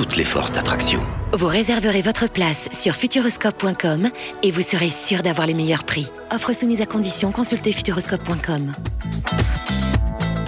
[0.00, 1.02] toutes les forces d'attraction.
[1.34, 4.08] Vous réserverez votre place sur futuroscope.com
[4.42, 6.10] et vous serez sûr d'avoir les meilleurs prix.
[6.32, 8.72] Offre soumise à condition, consultez futuroscope.com.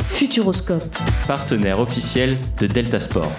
[0.08, 0.96] Futuroscope.
[1.26, 3.30] partenaire officiel de Delta Sport.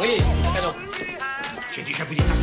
[0.00, 0.16] Oui,
[0.54, 0.72] canon.
[1.74, 2.37] J'ai déjà vu des inconscients,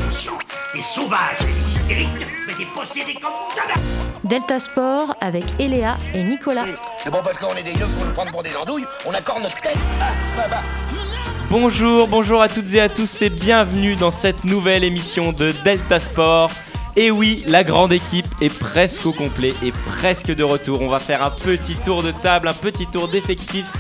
[0.76, 3.82] des sauvages, des hystériques, mais des possédés comme jamais.
[4.26, 6.66] Delta Sport avec Eléa et Nicolas.
[7.02, 9.44] C'est bon parce qu'on est des yeux pour nous prendre pour des andouilles, on accorde
[9.44, 9.78] notre tête.
[10.02, 10.64] Ah, bah, bah.
[11.50, 16.02] Bonjour, bonjour à toutes et à tous et bienvenue dans cette nouvelle émission de Delta
[16.02, 16.52] Sport.
[16.98, 20.82] Et oui, la grande équipe est presque au complet et presque de retour.
[20.82, 23.72] On va faire un petit tour de table, un petit tour d'effectifs.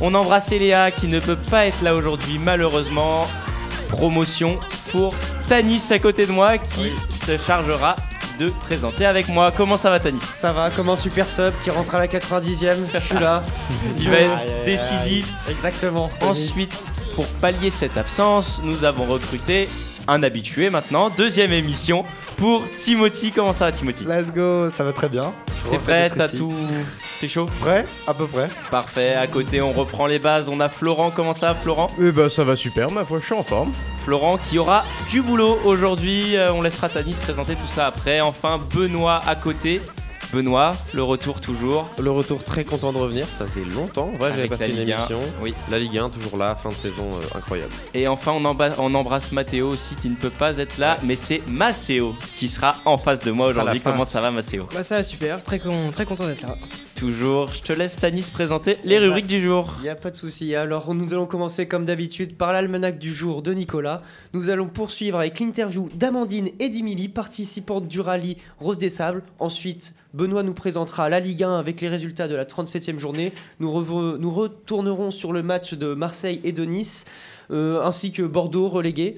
[0.00, 3.26] On embrasse Léa qui ne peut pas être là aujourd'hui malheureusement.
[3.88, 4.58] Promotion
[4.92, 5.14] pour
[5.48, 6.92] Tanis à côté de moi qui
[7.26, 7.96] se chargera
[8.38, 9.52] de présenter avec moi.
[9.54, 10.20] Comment ça va Tanis?
[10.20, 13.42] Ça va, comme un super sub qui rentre à la 90e, je suis là.
[13.98, 15.32] Il va être décisif.
[15.50, 16.10] Exactement.
[16.20, 16.72] Ensuite,
[17.14, 19.68] pour pallier cette absence, nous avons recruté
[20.06, 22.04] un habitué maintenant, deuxième émission
[22.38, 23.30] pour Timothy.
[23.32, 25.34] Comment ça va Timothy Let's go, ça va très bien.
[25.70, 26.52] T'es prêt T'as tout
[27.20, 28.48] T'es chaud Prêt À peu près.
[28.70, 32.28] Parfait, à côté on reprend les bases, on a Florent, comment ça Florent Eh bah
[32.30, 33.72] ça va super, ma foi je suis en forme.
[34.04, 38.20] Florent qui aura du boulot aujourd'hui, Euh, on laissera Tanis présenter tout ça après.
[38.20, 39.82] Enfin Benoît à côté.
[40.32, 41.88] Benoît, le retour toujours.
[41.98, 44.10] Le retour très content de revenir, ça faisait longtemps.
[44.20, 44.96] Ouais, j'avais pas fait une Ligue 1.
[44.98, 45.20] émission.
[45.42, 45.54] Oui.
[45.70, 47.72] La Ligue 1 toujours là, fin de saison euh, incroyable.
[47.94, 51.16] Et enfin, on, emba- on embrasse Mathéo aussi qui ne peut pas être là, mais
[51.16, 53.80] c'est Macéo qui sera en face de moi aujourd'hui.
[53.80, 56.54] Comment ça va, Macéo Bah ça va super, très, con- très content d'être là.
[56.94, 57.52] Toujours.
[57.54, 59.72] Je te laisse, Tanis, présenter les rubriques du jour.
[59.78, 60.54] Il n'y a pas de souci.
[60.56, 64.02] Alors, nous allons commencer comme d'habitude par l'almanach du jour de Nicolas.
[64.34, 69.22] Nous allons poursuivre avec l'interview d'Amandine et d'Emilie, participantes du rallye Rose des Sables.
[69.38, 73.32] Ensuite, Benoît nous présentera la Ligue 1 avec les résultats de la 37e journée.
[73.60, 77.04] Nous, retournerons sur le match de Marseille et de Nice,
[77.52, 79.16] euh, ainsi que Bordeaux relégué.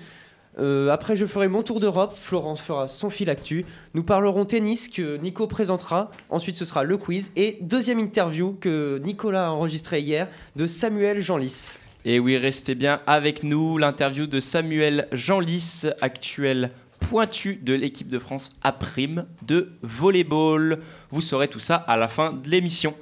[0.58, 2.14] Euh, après, je ferai mon tour d'Europe.
[2.14, 3.64] Florence fera son fil actu.
[3.94, 6.10] Nous parlerons tennis que Nico présentera.
[6.28, 7.32] Ensuite, ce sera le quiz.
[7.34, 11.78] Et deuxième interview que Nicolas a enregistré hier de Samuel Jeanlis.
[12.04, 13.78] Et oui, restez bien avec nous.
[13.78, 20.80] L'interview de Samuel Jeanlis, actuel pointu de l'équipe de France à prime de volleyball.
[21.10, 22.94] Vous saurez tout ça à la fin de l'émission.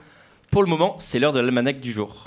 [0.50, 2.24] Pour le moment, c'est l'heure de l'almanach du jour.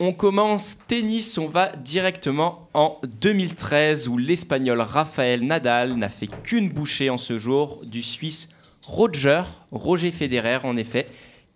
[0.00, 6.68] On commence tennis, on va directement en 2013 où l'Espagnol Rafael Nadal n'a fait qu'une
[6.68, 8.48] bouchée en ce jour du Suisse
[8.88, 11.08] Roger, Roger Federer en effet,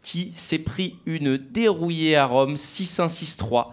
[0.03, 3.69] qui s'est pris une dérouillée à Rome 6-1-6-3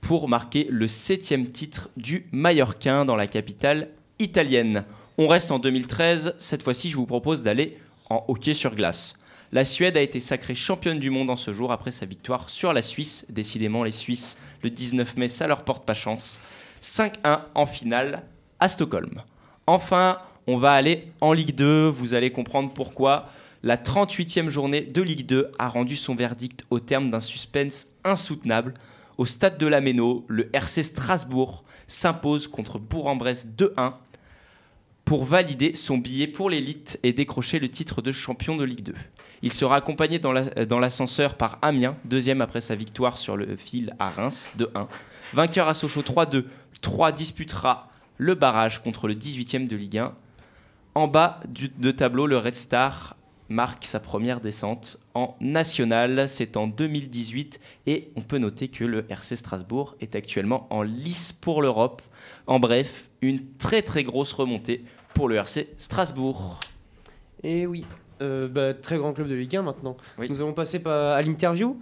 [0.00, 4.84] pour marquer le septième titre du Mallorquin dans la capitale italienne.
[5.16, 7.78] On reste en 2013, cette fois-ci je vous propose d'aller
[8.10, 9.16] en hockey sur glace.
[9.52, 12.72] La Suède a été sacrée championne du monde en ce jour après sa victoire sur
[12.72, 13.26] la Suisse.
[13.28, 16.40] Décidément, les Suisses, le 19 mai, ça leur porte pas chance.
[16.82, 18.24] 5-1 en finale
[18.58, 19.22] à Stockholm.
[19.68, 21.88] Enfin, on va aller en Ligue 2.
[21.88, 23.28] Vous allez comprendre pourquoi.
[23.62, 28.74] La 38e journée de Ligue 2 a rendu son verdict au terme d'un suspense insoutenable.
[29.18, 33.94] Au stade de la Méno, le RC Strasbourg s'impose contre Bourg-en-Bresse 2-1
[35.04, 38.94] pour valider son billet pour l'élite et décrocher le titre de champion de Ligue 2.
[39.42, 43.56] Il sera accompagné dans la- dans l'ascenseur par Amiens, deuxième après sa victoire sur le
[43.56, 44.88] fil à Reims, 2-1.
[45.34, 46.46] Vainqueur à Sochaux 3-2,
[46.80, 50.14] 3 disputera le barrage contre le 18e de Ligue 1.
[50.94, 53.16] En bas du, de tableau, le Red Star
[53.48, 56.28] marque sa première descente en national.
[56.28, 61.32] C'est en 2018 et on peut noter que le RC Strasbourg est actuellement en lice
[61.32, 62.02] pour l'Europe.
[62.46, 64.84] En bref, une très très grosse remontée
[65.14, 66.60] pour le RC Strasbourg.
[67.42, 67.86] Et oui,
[68.20, 69.96] euh, bah, très grand club de Ligue 1 maintenant.
[70.18, 70.28] Oui.
[70.28, 71.80] Nous allons passer à l'interview.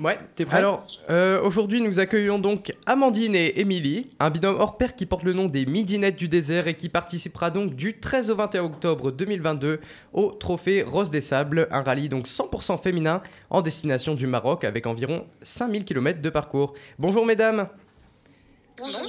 [0.00, 4.76] Ouais, T'es prêt Alors, euh, aujourd'hui, nous accueillons donc Amandine et Émilie, un binôme hors
[4.76, 8.30] pair qui porte le nom des Midinettes du désert et qui participera donc du 13
[8.30, 9.80] au 21 octobre 2022
[10.12, 14.86] au Trophée Rose des Sables, un rallye donc 100% féminin en destination du Maroc avec
[14.86, 16.74] environ 5000 km de parcours.
[17.00, 17.66] Bonjour mesdames
[18.78, 19.02] Bonjour.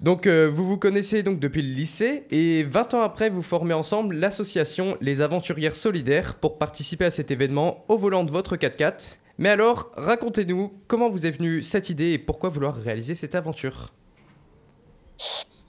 [0.00, 3.72] Donc euh, vous vous connaissez donc depuis le lycée et 20 ans après vous formez
[3.72, 9.18] ensemble l'association Les Aventurières Solidaires pour participer à cet événement au volant de votre 4x4.
[9.38, 13.92] Mais alors, racontez-nous comment vous est venue cette idée et pourquoi vouloir réaliser cette aventure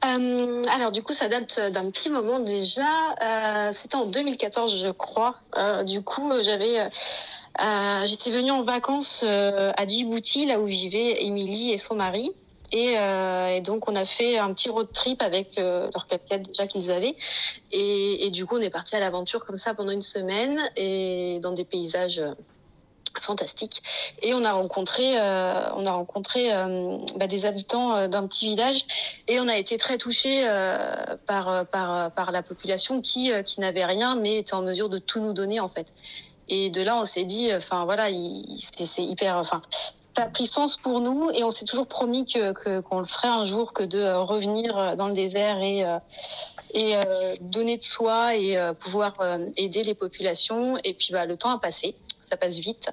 [0.05, 3.15] Euh, alors du coup, ça date d'un petit moment déjà.
[3.21, 5.35] Euh, C'était en 2014, je crois.
[5.57, 10.65] Euh, du coup, euh, j'avais, euh, j'étais venue en vacances euh, à Djibouti, là où
[10.65, 12.31] vivaient Émilie et son mari.
[12.73, 16.67] Et, euh, donc, on a fait un petit road trip avec euh, leur 4x4 déjà
[16.67, 17.15] qu'ils avaient.
[17.71, 21.39] Et, et du coup, on est parti à l'aventure comme ça pendant une semaine et
[21.41, 22.21] dans des paysages
[23.19, 23.81] fantastiques.
[24.21, 28.47] Et on a rencontré, euh, on a rencontré euh, bah, des habitants euh, d'un petit
[28.47, 28.85] village
[29.27, 30.47] et on a été très touchés
[31.27, 35.19] par, par, par la population qui, qui n'avait rien mais était en mesure de tout
[35.19, 35.93] nous donner en fait.
[36.49, 39.61] Et de là, on s'est dit, enfin voilà, il- c'est hyper, enfin,
[40.17, 42.51] ça a pris sens pour nous et on s'est toujours promis que
[42.81, 45.85] qu'on le ferait un jour, que de revenir dans le désert et
[46.75, 46.95] et
[47.39, 49.15] donner de soi et pouvoir
[49.57, 50.77] aider les populations.
[50.83, 51.95] Et puis bah, le temps a passé,
[52.33, 52.89] ça passe vite.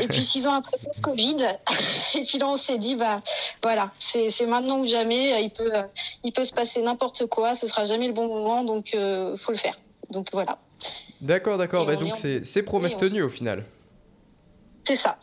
[0.00, 1.36] Et puis six ans après le Covid,
[2.14, 3.20] et puis là on s'est dit bah
[3.62, 5.42] voilà, c'est maintenant ou jamais.
[5.42, 5.82] Il peut euh,
[6.22, 9.52] il peut se passer n'importe quoi, ce sera jamais le bon moment, donc euh, faut
[9.52, 9.78] le faire.
[10.10, 10.58] Donc voilà,
[11.20, 11.90] D'accord, d'accord.
[11.90, 13.64] Et Bah, donc c'est promesse tenue au final.
[14.84, 15.18] c'est ça.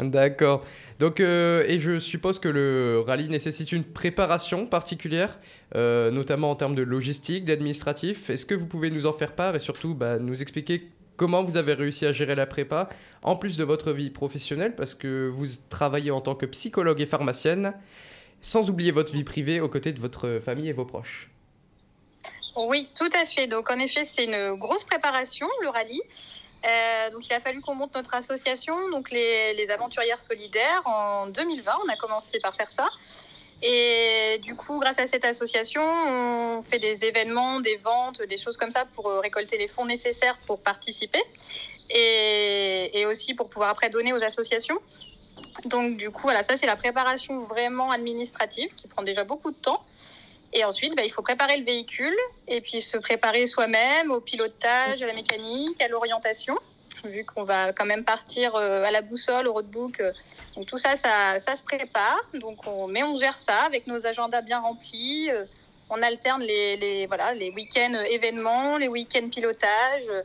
[0.00, 0.64] D'accord.
[0.98, 5.38] Donc, euh, et je suppose que le rallye nécessite une préparation particulière,
[5.74, 8.30] euh, notamment en termes de logistique, d'administratif.
[8.30, 11.56] Est-ce que vous pouvez nous en faire part et surtout bah, nous expliquer comment vous
[11.56, 12.88] avez réussi à gérer la prépa,
[13.22, 17.06] en plus de votre vie professionnelle, parce que vous travaillez en tant que psychologue et
[17.06, 17.74] pharmacienne,
[18.40, 21.30] sans oublier votre vie privée aux côtés de votre famille et vos proches.
[22.56, 23.46] Oui, tout à fait.
[23.46, 26.00] Donc, en effet, c'est une grosse préparation, le rallye.
[26.64, 31.26] Euh, donc, il a fallu qu'on monte notre association, donc les, les Aventurières Solidaires, en
[31.26, 31.72] 2020.
[31.84, 32.88] On a commencé par faire ça.
[33.62, 38.56] Et du coup, grâce à cette association, on fait des événements, des ventes, des choses
[38.56, 41.22] comme ça pour euh, récolter les fonds nécessaires pour participer
[41.88, 44.78] et, aussi pour pouvoir après donner aux associations.
[45.64, 49.56] Donc, du coup, voilà, ça, c'est la préparation vraiment administrative qui prend déjà beaucoup de
[49.56, 49.82] temps.
[50.52, 52.16] Et ensuite, bah, il faut préparer le véhicule
[52.48, 56.58] et puis se préparer soi-même au pilotage, à la mécanique, à l'orientation,
[57.04, 60.00] vu qu'on va quand même partir euh, à la boussole, au roadbook.
[60.00, 60.12] euh.
[60.54, 62.20] Donc tout ça, ça, ça se prépare.
[62.34, 65.30] Donc on, mais on gère ça avec nos agendas bien remplis.
[65.30, 65.44] euh,
[65.90, 70.22] On alterne les, les, voilà, les week-ends événements, les week-ends pilotage euh,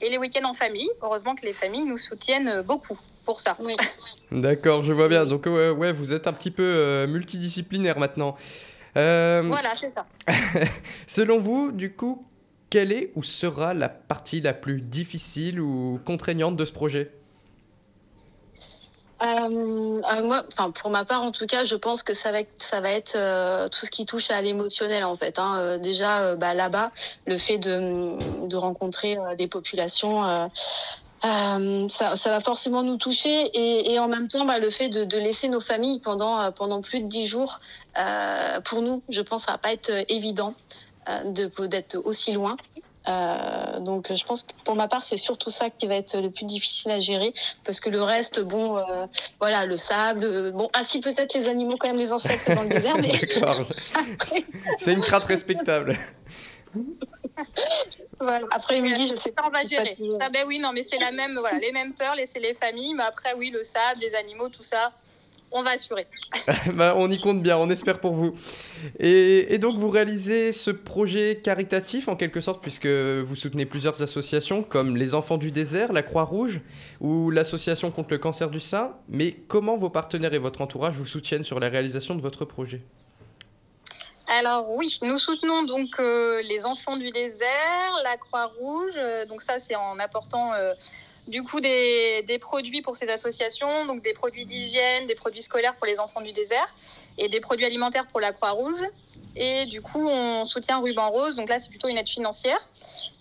[0.00, 0.88] et les week-ends en famille.
[1.02, 3.56] Heureusement que les familles nous soutiennent beaucoup pour ça.
[4.30, 5.26] D'accord, je vois bien.
[5.26, 8.36] Donc, ouais, ouais, vous êtes un petit peu euh, multidisciplinaire maintenant.
[8.96, 10.06] Euh, Voilà, c'est ça.
[11.06, 12.24] Selon vous, du coup,
[12.70, 17.12] quelle est ou sera la partie la plus difficile ou contraignante de ce projet?
[19.22, 22.40] Euh, euh, moi, pour ma part en tout cas, je pense que ça va
[22.90, 25.38] être, euh, tout ce qui touche à l'émotionnel en fait.
[25.38, 25.78] hein.
[25.78, 26.90] Déjà bah, là-bas,
[27.26, 30.50] le fait de, rencontrer des populations.
[31.22, 35.60] ça, va forcément nous toucher et, en même temps bah, le fait de, laisser nos
[35.60, 37.58] familles pendant, pendant plus de dix jours
[38.64, 40.56] pour nous je pense ça va pas être évident de-
[41.24, 42.56] d'être aussi loin
[43.08, 46.28] Euh, donc je pense que pour ma part c'est surtout ça qui va être le
[46.28, 47.32] plus difficile à gérer
[47.62, 49.06] parce que le reste bon euh,
[49.38, 52.68] voilà le sable euh, bon ainsi peut-être les animaux quand même les insectes dans le
[52.68, 53.62] désert mais D'accord.
[54.76, 55.96] C'est une crainte respectable.
[58.18, 58.44] voilà.
[58.50, 59.96] après Émilie je sais Ça, on va gérer.
[60.18, 62.94] Ça, ben oui, non, mais c'est la même, voilà, les mêmes peurs, laisser les familles.
[62.94, 64.92] Mais après, oui, le sable, les animaux, tout ça,
[65.50, 66.06] on va assurer.
[66.74, 68.34] bah, on y compte bien, on espère pour vous.
[68.98, 74.02] Et, et donc, vous réalisez ce projet caritatif en quelque sorte, puisque vous soutenez plusieurs
[74.02, 76.60] associations comme les Enfants du désert, la Croix-Rouge
[77.00, 78.92] ou l'Association contre le cancer du sein.
[79.08, 82.82] Mais comment vos partenaires et votre entourage vous soutiennent sur la réalisation de votre projet?
[84.28, 88.94] Alors oui, nous soutenons donc euh, les enfants du désert, la Croix-Rouge.
[88.98, 90.74] euh, donc ça, c'est en apportant euh,
[91.26, 95.86] du coup des, produits pour ces associations, donc des produits d'hygiène, des produits scolaires pour
[95.86, 96.68] les enfants du désert
[97.18, 98.82] et des produits alimentaires pour la Croix-Rouge.
[99.34, 101.36] Et du coup, on soutient Ruban Rose.
[101.36, 102.58] Donc là, c'est plutôt une aide financière.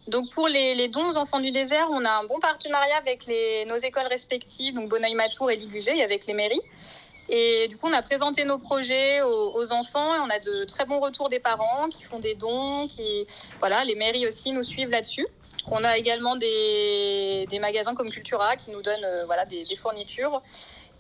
[0.08, 3.28] Donc pour les, dons aux enfants du désert, on a un bon partenariat avec
[3.68, 6.62] nos écoles respectives, donc Bonneuil-Matour et Ligugé, avec les mairies.
[7.28, 10.64] Et du coup, on a présenté nos projets aux, aux enfants et on a de
[10.66, 12.86] très bons retours des parents qui font des dons.
[12.86, 13.26] Qui,
[13.60, 15.26] voilà, les mairies aussi nous suivent là-dessus.
[15.72, 19.76] On a également des, des magasins comme Cultura qui nous donnent euh, voilà, des, des
[19.76, 20.42] fournitures.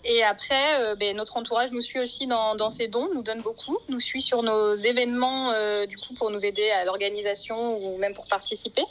[0.03, 3.41] Et après, euh, ben, notre entourage nous suit aussi dans, dans ces dons, nous donne
[3.41, 7.98] beaucoup, nous suit sur nos événements euh, du coup pour nous aider à l'organisation ou
[7.98, 8.84] même pour participer.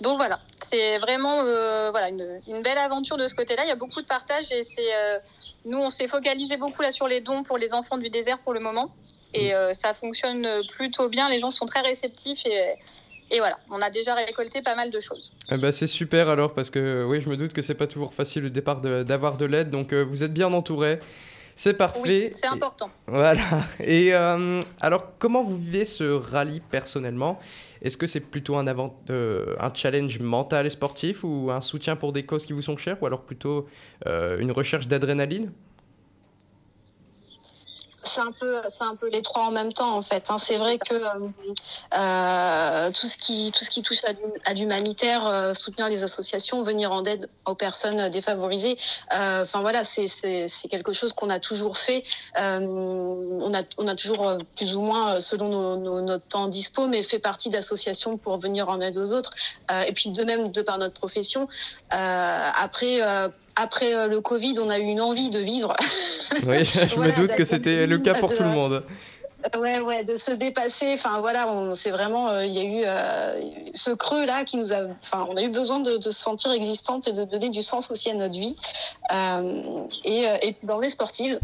[0.00, 3.64] Donc voilà, c'est vraiment euh, voilà, une, une belle aventure de ce côté-là.
[3.64, 5.18] Il y a beaucoup de partage et c'est euh,
[5.64, 8.52] nous on s'est focalisé beaucoup là sur les dons pour les enfants du désert pour
[8.52, 8.92] le moment
[9.34, 11.28] et euh, ça fonctionne plutôt bien.
[11.28, 12.74] Les gens sont très réceptifs et,
[13.30, 15.32] Et voilà, on a déjà récolté pas mal de choses.
[15.50, 18.14] Eh ben, c'est super alors parce que oui, je me doute que c'est pas toujours
[18.14, 20.98] facile au départ d'avoir de, l'aide, donc euh, vous êtes bien entouré.
[21.56, 22.00] C'est parfait.
[22.02, 22.90] Oui, c'est important.
[23.06, 23.42] Voilà.
[23.80, 27.38] Et euh, alors, comment vous vivez ce rallye personnellement?
[27.80, 31.96] Est-ce que c'est plutôt un, avant- euh, un challenge mental et sportif ou un soutien
[31.96, 33.00] pour des causes qui vous sont chères?
[33.02, 33.68] Ou alors plutôt
[34.06, 35.52] euh, une recherche d'adrénaline?
[38.06, 40.24] C'est un peu, c'est un peu les trois en même temps en fait.
[40.28, 40.36] hein.
[40.38, 41.28] C'est vrai que euh,
[41.96, 46.02] euh, tout ce qui, tout ce qui touche à, l'hum- à l'humanitaire, euh, soutenir les
[46.02, 48.76] associations, venir en aide aux personnes défavorisées.
[49.14, 52.02] euh, Enfin voilà, c'est, c'est, quelque chose qu'on a toujours fait.
[52.38, 56.26] Euh, on a, on a toujours euh, plus ou moins, euh, selon nos, nos- notre
[56.26, 59.30] temps dispo, mais fait partie d'associations pour venir en aide aux autres.
[59.70, 61.48] Euh, et puis de même de par notre profession.
[61.94, 63.00] Euh, après.
[63.58, 65.74] Euh, après euh, le Covid, on a eu une envie de vivre.
[66.46, 68.84] Oui, je me doute que c'était le cas pour De- tout le monde.
[69.58, 70.94] Ouais, ouais, de se dépasser.
[70.94, 73.40] Enfin voilà, c'est vraiment, euh, il y a eu euh,
[73.74, 76.50] ce creux là qui nous a, enfin, on a eu besoin de, de se sentir
[76.52, 78.56] existante et de donner du sens aussi à notre vie.
[79.12, 81.38] Euh, et, euh, et puis dans les sportives.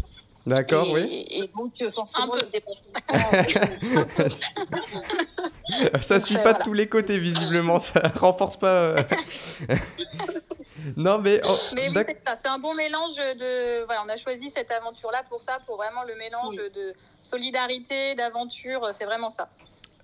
[0.47, 1.27] D'accord, oui.
[1.29, 4.39] Et donc euh, forcément le dépassement.
[6.01, 6.57] ça Donc, suit euh, pas voilà.
[6.57, 7.79] de tous les côtés, visiblement.
[7.79, 8.95] Ça renforce pas.
[10.97, 11.41] non, mais.
[11.43, 12.35] oh, Mais oui, d'ac- c'est ça.
[12.35, 13.85] C'est un bon mélange de.
[13.85, 18.87] Voilà, on a choisi cette aventure-là pour ça, pour vraiment le mélange de solidarité, d'aventure.
[18.91, 19.49] C'est vraiment ça.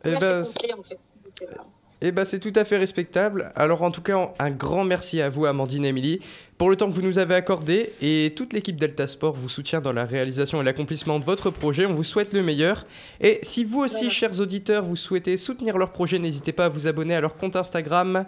[0.04, 1.00] Eh Là, ben, c'est complet, en fait.
[2.02, 3.52] Eh ben, c'est tout à fait respectable.
[3.56, 6.22] Alors, en tout cas, un grand merci à vous, Amandine et Émilie,
[6.58, 7.94] pour le temps que vous nous avez accordé.
[8.02, 11.86] Et toute l'équipe Delta Sport vous soutient dans la réalisation et l'accomplissement de votre projet.
[11.86, 12.86] On vous souhaite le meilleur.
[13.22, 16.88] Et si vous aussi, chers auditeurs, vous souhaitez soutenir leur projet, n'hésitez pas à vous
[16.88, 18.26] abonner à leur compte Instagram,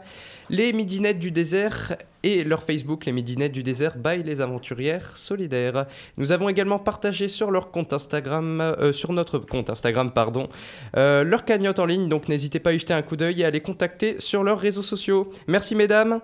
[0.49, 5.85] les Midinettes du désert, et leur Facebook, les Midinettes du désert, by les aventurières solidaires.
[6.17, 10.49] Nous avons également partagé sur leur compte Instagram, euh, sur notre compte Instagram, pardon,
[10.97, 12.09] euh, leur cagnotte en ligne.
[12.09, 14.59] Donc n'hésitez pas à y jeter un coup d'œil et à les contacter sur leurs
[14.59, 15.29] réseaux sociaux.
[15.47, 16.19] Merci mesdames.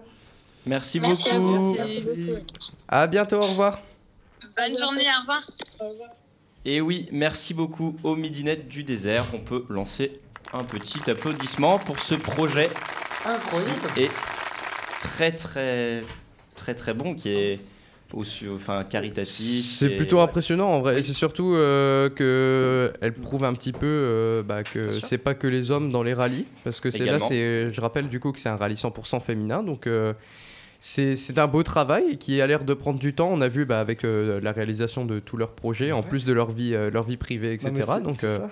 [0.68, 1.74] Merci, Merci à beaucoup.
[1.74, 1.78] vous.
[2.88, 3.80] À bientôt, au revoir.
[4.58, 5.42] Bonne journée, au revoir.
[6.66, 9.26] Et oui, merci beaucoup aux Midinettes du désert.
[9.34, 10.20] On peut lancer
[10.54, 12.70] un petit applaudissement pour ce projet
[13.26, 13.80] Incroyable.
[13.96, 14.12] qui est
[15.00, 16.02] très très
[16.56, 17.60] très très bon, qui est
[18.14, 19.66] aussi, enfin caritatif.
[19.66, 21.00] C'est et- plutôt impressionnant en vrai.
[21.00, 25.34] Et c'est surtout euh, que elle prouve un petit peu euh, bah, que c'est pas
[25.36, 26.46] que les hommes dans les rallyes.
[26.64, 29.62] Parce que c'est là, c'est, je rappelle du coup que c'est un rallye 100% féminin.
[29.62, 30.14] Donc euh,
[30.80, 33.30] c'est, un beau travail qui a l'air de prendre du temps.
[33.32, 36.34] On a vu bah, avec euh, la réalisation de tous leurs projets, en plus de
[36.34, 37.72] leur vie, euh, leur vie privée, etc.
[37.88, 38.50] Non, donc, c'est euh, ça.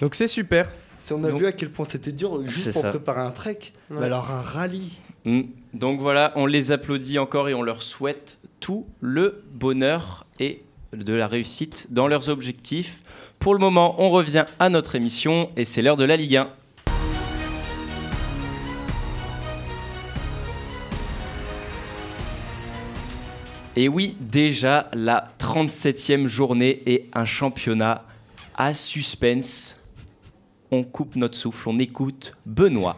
[0.00, 0.70] donc c'est super.
[1.04, 2.90] Si on a Donc- vu à quel point c'était dur juste pour ça.
[2.90, 3.58] préparer un trek,
[3.90, 5.00] mais alors un rallye.
[5.24, 5.42] Mm.
[5.74, 11.12] Donc voilà, on les applaudit encore et on leur souhaite tout le bonheur et de
[11.12, 13.02] la réussite dans leurs objectifs.
[13.38, 16.50] Pour le moment, on revient à notre émission et c'est l'heure de la Ligue 1.
[23.76, 28.04] Et oui, déjà la 37e journée et un championnat
[28.56, 29.76] à suspense.
[30.72, 32.96] On coupe notre souffle, on écoute Benoît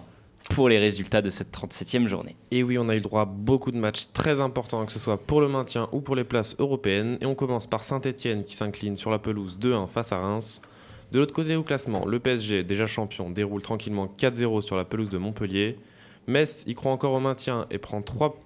[0.55, 2.37] pour les résultats de cette 37e journée.
[2.51, 5.19] Et oui, on a eu droit à beaucoup de matchs très importants, que ce soit
[5.19, 7.19] pour le maintien ou pour les places européennes.
[7.21, 10.63] Et on commence par Saint-Etienne qui s'incline sur la pelouse 2-1 face à Reims.
[11.13, 15.11] De l'autre côté au classement, le PSG, déjà champion, déroule tranquillement 4-0 sur la pelouse
[15.11, 15.79] de Montpellier.
[16.27, 18.41] Metz y croit encore au maintien et prend 3,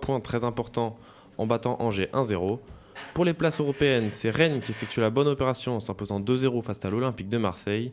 [0.00, 0.98] points très importants
[1.40, 2.58] en battant Angers 1-0.
[3.14, 6.84] Pour les places européennes, c'est Rennes qui effectue la bonne opération en s'imposant 2-0 face
[6.84, 7.92] à l'Olympique de Marseille.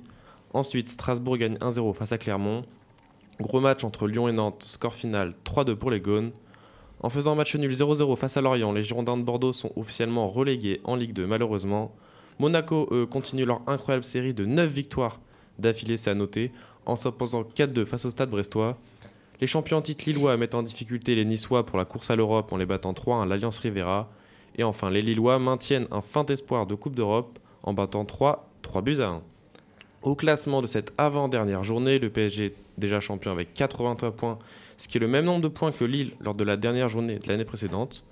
[0.54, 2.66] Ensuite, Strasbourg gagne 1-0 face à Clermont.
[3.40, 6.32] Gros match entre Lyon et Nantes, score final 3-2 pour les Gaunes.
[7.00, 10.82] En faisant match nul 0-0 face à Lorient, les Girondins de Bordeaux sont officiellement relégués
[10.84, 11.96] en Ligue 2 malheureusement.
[12.40, 15.22] Monaco, eux, continuent leur incroyable série de 9 victoires
[15.58, 16.52] d'affilée, c'est à noter,
[16.86, 18.78] en s'imposant 4-2 face au Stade brestois.
[19.40, 22.58] Les champions titre lillois mettent en difficulté les Niçois pour la course à l'Europe en
[22.58, 24.10] les battant 3 à l'Alliance Rivera.
[24.58, 28.82] Et enfin, les Lillois maintiennent un fin espoir de Coupe d'Europe en battant 3, 3
[28.82, 29.22] buts à 1.
[30.02, 34.40] Au classement de cette avant-dernière journée, le PSG est déjà champion avec 83 points,
[34.78, 37.20] ce qui est le même nombre de points que Lille lors de la dernière journée
[37.20, 38.04] de l'année précédente.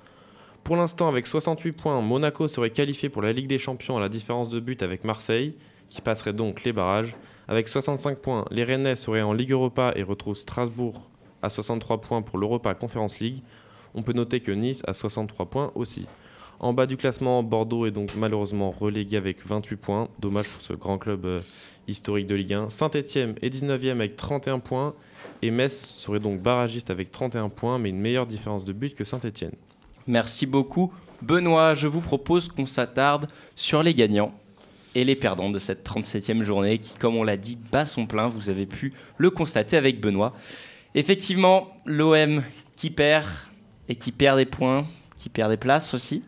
[0.63, 4.09] Pour l'instant, avec 68 points, Monaco serait qualifié pour la Ligue des Champions à la
[4.09, 5.55] différence de but avec Marseille,
[5.89, 7.15] qui passerait donc les barrages.
[7.47, 11.09] Avec 65 points, les Rennais seraient en Ligue Europa et retrouvent Strasbourg
[11.45, 13.41] à 63 points pour l'Europa Conference League.
[13.93, 16.07] On peut noter que Nice a 63 points aussi.
[16.59, 20.07] En bas du classement, Bordeaux est donc malheureusement relégué avec 28 points.
[20.19, 21.41] Dommage pour ce grand club euh,
[21.87, 22.69] historique de Ligue 1.
[22.69, 24.93] Saint-Etienne est 19e avec 31 points.
[25.41, 29.03] Et Metz serait donc barragiste avec 31 points, mais une meilleure différence de but que
[29.03, 29.53] Saint-Etienne.
[30.07, 30.93] Merci beaucoup.
[31.21, 34.33] Benoît, je vous propose qu'on s'attarde sur les gagnants.
[34.97, 38.29] et les perdants de cette 37e journée qui, comme on l'a dit, bat son plein.
[38.29, 40.33] Vous avez pu le constater avec Benoît.
[40.95, 42.41] Effectivement, l'OM
[42.75, 43.25] qui perd
[43.89, 44.87] et qui perd des points,
[45.17, 46.23] qui perd des places aussi.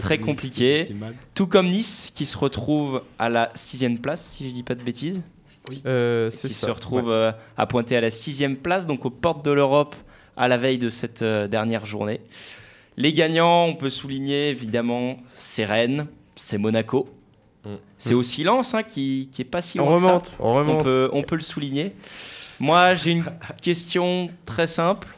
[0.00, 0.84] Très Nice, compliqué.
[0.86, 1.14] qui fait mal.
[1.34, 4.82] Tout comme Nice qui se retrouve à la sixième place, si je dis pas de
[4.82, 5.22] bêtises.
[5.86, 7.12] Euh, c'est qui ça, se retrouve ouais.
[7.12, 9.94] euh, à pointer à la sixième place, donc aux portes de l'Europe
[10.36, 12.20] à la veille de cette euh, dernière journée.
[12.96, 17.08] Les gagnants, on peut souligner évidemment, c'est Rennes, c'est Monaco.
[17.96, 18.16] C'est Mm.
[18.16, 20.08] aussi Lens hein, qui, qui est pas si On loin que ça.
[20.08, 20.82] remonte, on remonte.
[20.82, 21.94] peut, on peut le souligner.
[22.60, 23.24] Moi, j'ai une
[23.60, 25.08] question très simple.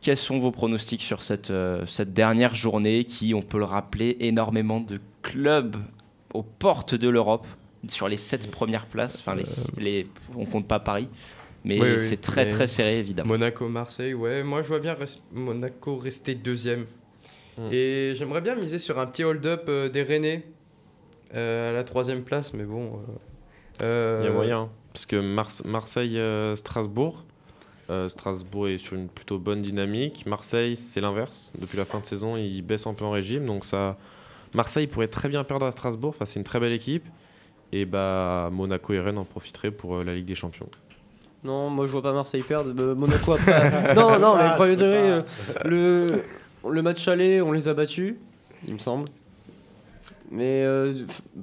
[0.00, 4.16] Quels sont vos pronostics sur cette, euh, cette dernière journée qui, on peut le rappeler,
[4.20, 5.76] énormément de clubs
[6.34, 7.46] aux portes de l'Europe
[7.88, 9.20] sur les sept premières places?
[9.20, 9.44] Enfin, les,
[9.78, 11.08] les, on compte pas Paris,
[11.64, 13.28] mais Oui, oui, c'est très mais très serré évidemment.
[13.28, 14.42] Monaco, Marseille, ouais.
[14.42, 16.84] Moi, je vois bien res- Monaco rester deuxième.
[17.56, 17.68] Hmm.
[17.72, 20.44] Et j'aimerais bien miser sur un petit hold-up euh, des Rennais
[21.34, 22.86] euh, à la troisième place, mais bon.
[23.08, 23.12] euh,
[23.80, 23.86] Il
[24.24, 24.60] y a moyen.
[24.62, 24.68] hein.
[24.92, 27.24] Parce que Mars- Marseille-Strasbourg.
[28.08, 30.24] Strasbourg est sur une plutôt bonne dynamique.
[30.26, 31.52] Marseille, c'est l'inverse.
[31.58, 33.44] Depuis la fin de saison, ils baissent un peu en régime.
[33.46, 33.96] Donc ça,
[34.54, 36.10] Marseille pourrait très bien perdre à Strasbourg.
[36.10, 37.04] Enfin, c'est une très belle équipe.
[37.72, 40.68] Et bah, Monaco et Rennes en profiteraient pour euh, la Ligue des Champions.
[41.42, 42.72] Non, moi je vois pas Marseille perdre.
[42.80, 43.94] Euh, Monaco après.
[43.94, 45.22] non, non, mais Ah, premier degré, euh,
[45.64, 46.22] le,
[46.70, 48.14] le match aller, on les a battus,
[48.66, 49.08] il me semble.
[50.36, 50.92] Mais euh,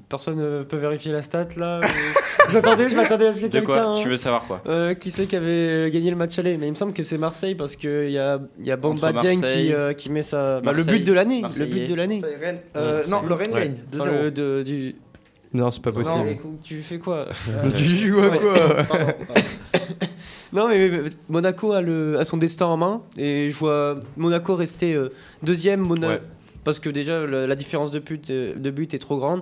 [0.10, 1.78] personne ne peut vérifier la stat là.
[1.80, 1.82] euh.
[2.50, 3.94] je m'attendais, je m'attendais à ce que De quoi quelqu'un.
[4.04, 6.72] Tu veux savoir quoi euh, qui c'est qui avait gagné le match aller Mais il
[6.72, 9.72] me semble que c'est Marseille parce qu'il y a, il y a Bamba Dieng qui,
[9.74, 10.60] euh, qui met sa.
[10.60, 11.42] bah, le but de l'année.
[11.58, 12.22] Le but de l'année.
[12.76, 13.60] Euh, non, le Rennes Ouais.
[13.62, 13.76] gagne.
[13.94, 14.22] Enfin, 2-0.
[14.24, 14.96] le- de- du...
[15.54, 16.24] Non, c'est pas Non, possible.
[16.26, 17.28] mais tu fais quoi
[17.78, 18.40] Tu joues à Ouais.
[18.40, 18.84] quoi Pardon,
[19.28, 19.48] pardon.
[20.54, 24.56] Non, mais mais Monaco a, le, a son destin en main et je vois Monaco
[24.56, 25.10] rester euh,
[25.44, 26.22] deuxième Mona- Ouais.
[26.64, 29.42] Parce que déjà la, la différence de but, est- de but est trop grande.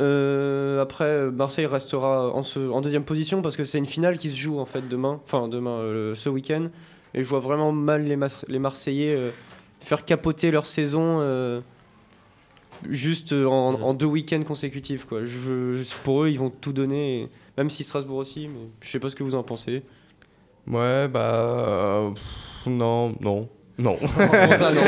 [0.00, 4.30] Euh, après, Marseille restera en, ce- en deuxième position parce que c'est une finale qui
[4.30, 6.68] se joue en fait demain, enfin demain, euh, ce week-end.
[7.14, 9.30] Et je vois vraiment mal les, Mar- les Marseillais euh,
[9.80, 11.20] faire capoter leur saison
[12.88, 15.04] juste en, en deux week-ends consécutifs.
[15.04, 15.22] Quoi.
[15.24, 18.90] Je, je- pour eux, ils vont tout donner, et- même si Strasbourg aussi, mais je
[18.90, 19.82] sais pas ce que vous en pensez.
[20.66, 22.10] Ouais, bah.
[22.14, 23.96] pff, non, non, non.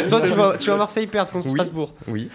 [0.08, 1.52] Toi, tu vas, tu vas Marseille perdre contre Oui.
[1.52, 1.94] Strasbourg.
[2.08, 2.30] Oui.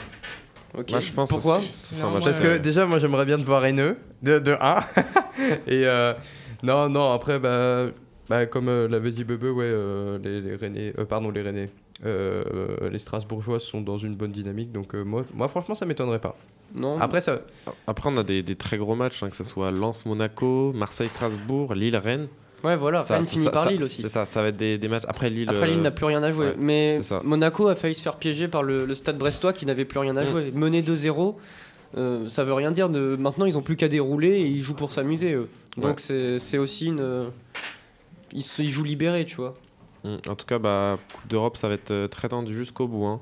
[0.77, 0.89] Ok.
[0.91, 3.65] Moi, je pense Pourquoi que Non, match Parce que déjà, moi, j'aimerais bien te voir
[3.65, 4.79] haineux, de, de 1.
[5.67, 6.13] Et euh,
[6.63, 7.87] non, non, après, bah,
[8.29, 11.69] bah, comme euh, l'avait dit Bebe, ouais, euh, les, les Rennais, euh, pardon, les Rennais,
[12.05, 12.43] euh,
[12.81, 16.19] euh, les Strasbourgeois sont dans une bonne dynamique, donc euh, moi, moi, franchement, ça m'étonnerait
[16.19, 16.37] pas.
[16.73, 16.99] Non.
[17.01, 17.39] Après, ça,
[17.85, 22.27] Après, on a des, des très gros matchs, hein, que ce soit Lens-Monaco, Marseille-Strasbourg, Lille-Rennes.
[22.63, 23.03] Ouais, voilà.
[23.03, 24.01] Ça- Rennes ça- finit ça- par ça- Lille aussi.
[24.01, 25.03] C'est ça, ça va être des, des matchs.
[25.07, 25.49] Après, Lille.
[25.49, 26.47] Après, Lille euh, n'a plus rien à jouer.
[26.47, 26.99] ouais, mais.
[27.23, 30.15] Monaco a failli se faire piéger par le, le stade brestois qui n'avait plus rien
[30.17, 30.27] à Mm.
[30.27, 30.51] jouer.
[30.53, 31.37] Mené 2-0,
[31.97, 32.89] euh, ça veut rien dire.
[32.89, 33.15] De...
[33.19, 35.33] Maintenant, ils ont plus qu'à dérouler et ils jouent pour s'amuser.
[35.33, 35.49] eux.
[35.77, 36.37] Donc, Ouais.
[36.39, 37.25] c'est aussi une.
[38.33, 39.55] Ils, se- ils jouent libérés, tu vois.
[40.03, 40.15] Mm.
[40.29, 43.05] En tout cas, bah, Coupe d'Europe, ça va être euh, très tendu jusqu'au bout.
[43.05, 43.19] hein.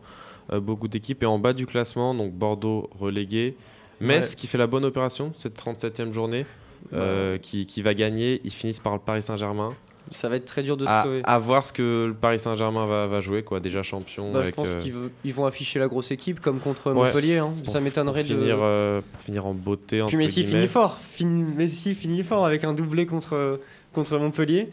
[0.52, 1.22] Euh, beaucoup d'équipes.
[1.24, 3.56] Et en bas du classement, donc Bordeaux relégué.
[4.02, 4.36] Metz Ouais.
[4.36, 6.46] qui fait la bonne opération, cette 37e journée,
[6.94, 8.42] euh, qui, qui va gagner.
[8.44, 9.74] Ils finissent par le Paris Saint-Germain.
[10.12, 11.22] Ça va être très dur de se À, sauver.
[11.24, 13.60] à voir ce que le Paris Saint-Germain va, va jouer, quoi.
[13.60, 14.32] Déjà champion.
[14.32, 17.38] Bah, je pense euh, qu'ils ils vont afficher la grosse équipe comme contre ouais, Montpellier.
[17.38, 17.54] hein.
[17.66, 18.28] Ça m'étonnerait de.
[18.30, 19.98] finir, euh, pour finir en beauté.
[19.98, 20.60] Puis entre Messi guillemets.
[20.62, 20.98] finit fort.
[21.12, 23.60] Fin- Messi finit fort avec un doublé contre,
[23.94, 24.70] contre Montpellier.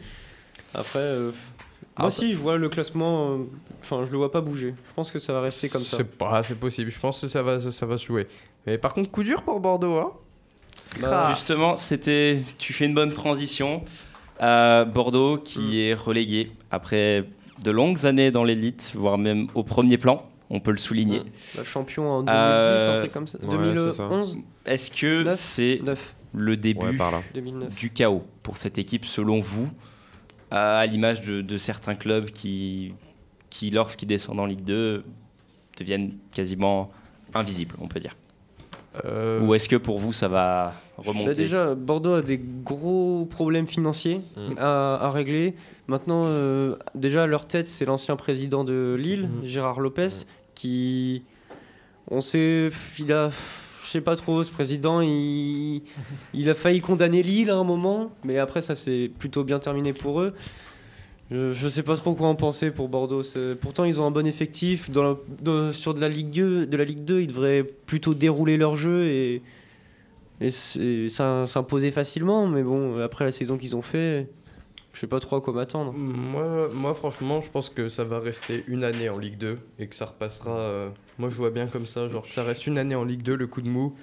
[0.73, 1.31] Après, euh,
[1.95, 3.33] Ah, moi ça- aussi, je vois le classement.
[3.33, 3.37] euh,
[3.83, 4.73] Enfin, je le vois pas bouger.
[4.89, 5.97] Je pense que ça va rester comme ça.
[5.97, 6.89] c'est pas, c'est possible.
[6.89, 8.27] Je pense que ça va, ça va se jouer.
[8.65, 10.13] Mais par contre, coup dur pour Bordeaux, hein.
[11.01, 12.41] Bah, Justement, c'était.
[12.57, 13.83] Tu fais une bonne transition.
[14.41, 17.25] Euh, Bordeaux qui est relégué après
[17.63, 20.23] de longues années dans l'élite, voire même au premier plan.
[20.49, 21.23] On peut le souligner.
[21.55, 23.37] bah, champion en 2010, Euh, un truc comme ça.
[23.39, 27.21] ouais, 2011, Est-ce que c'est 9, le début Ouais, par là.
[27.33, 27.73] 2009.
[27.75, 29.69] du chaos pour cette équipe selon vous,
[30.51, 32.93] à l'image de, de certains clubs qui,
[33.49, 35.03] qui lorsqu'ils descendent en Ligue 2,
[35.77, 36.91] deviennent quasiment
[37.33, 38.15] invisibles, on peut dire?
[39.05, 43.67] Euh, Ou est-ce que pour vous ça va remonter déjà, Bordeaux a des gros problèmes
[43.67, 44.53] financiers Mm.
[44.57, 45.53] à, à régler.
[45.87, 49.45] Maintenant, euh, déjà, à leur tête, c'est l'ancien président de Lille, Mm.
[49.45, 50.09] Gérard Lopez,
[50.55, 51.23] qui.
[52.09, 52.69] On sait.
[52.99, 53.29] Il a.
[53.85, 55.81] Je sais pas trop, ce président, il,
[56.33, 59.93] il a failli condamner Lille à un moment, mais après, ça s'est plutôt bien terminé
[59.93, 60.33] pour eux.
[61.29, 63.21] Je, je sais pas trop quoi en penser pour Bordeaux.
[63.59, 64.89] Pourtant, ils ont un bon effectif.
[64.91, 69.05] Sur de la, Ligue 2, de la Ligue 2, ils devraient plutôt dérouler leur jeu
[69.07, 69.41] et,
[70.49, 72.47] s'imposer facilement.
[72.47, 74.27] Mais bon, après la saison qu'ils ont fait,
[74.97, 75.93] je sais pas trop à quoi m'attendre.
[75.93, 79.95] Moi, franchement, je pense que ça va rester une année en Ligue 2 et que
[79.95, 80.57] ça repassera.
[80.57, 83.35] euh, moi, je vois bien comme ça, genre ça reste une année en Ligue 2,
[83.35, 83.95] le coup de mou,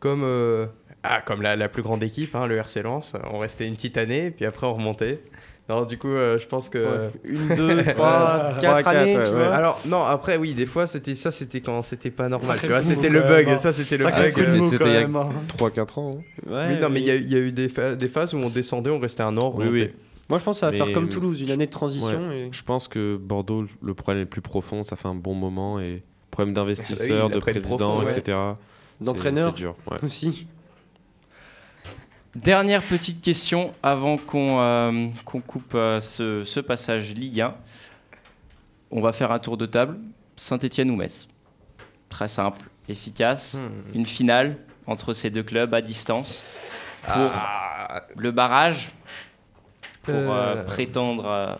[0.00, 0.66] comme, euh,
[1.04, 3.14] ah, la plus grande équipe, hein, le RC Lens.
[3.30, 5.22] On restait une petite année, puis après on remontait.
[5.68, 6.78] Non, du coup, euh, je pense que.
[6.78, 7.10] Ouais.
[7.24, 9.54] Une, deux, trois, quatre années, tu vois.
[9.54, 12.66] Alors, non, après, oui, des fois, c'était ça, c'était quand c'était pas normal, Ça tu
[12.72, 12.82] vois.
[12.82, 13.58] C'était le bug, hein.
[13.58, 14.14] ça, c'était le bug.
[14.26, 14.42] C'était
[14.78, 15.30] quand il y a même, hein.
[15.58, 16.18] 3-4 ans.
[16.18, 16.50] hein.
[16.50, 18.48] Ouais, oui, non, mais il y, a- y eu des, pha- des phases où on
[18.50, 19.90] descendait, on restait un an, Oui.
[20.28, 22.28] Moi, je pense que ça va faire comme Toulouse, une année de transition.
[22.28, 22.38] Ouais.
[22.40, 25.78] et- Je pense que Bordeaux, le problème est plus profond, ça fait un bon moment
[25.78, 28.18] et problème d'investisseurs, oui, de président, profond, ouais.
[28.18, 28.38] etc.
[29.00, 29.54] D'entraîneur
[30.02, 30.46] aussi.
[32.34, 37.54] Dernière petite question avant qu'on euh, coupe euh, ce, ce passage Ligue 1.
[38.90, 39.98] On va faire un tour de table.
[40.36, 41.28] Saint-Etienne ou Metz?
[42.08, 43.54] Très simple, efficace.
[43.54, 43.96] Hmm.
[43.96, 46.70] Une finale entre ces deux clubs à distance
[47.06, 48.02] pour Ah.
[48.16, 48.90] le barrage,
[50.02, 50.62] pour euh, Euh.
[50.64, 51.54] prétendre euh,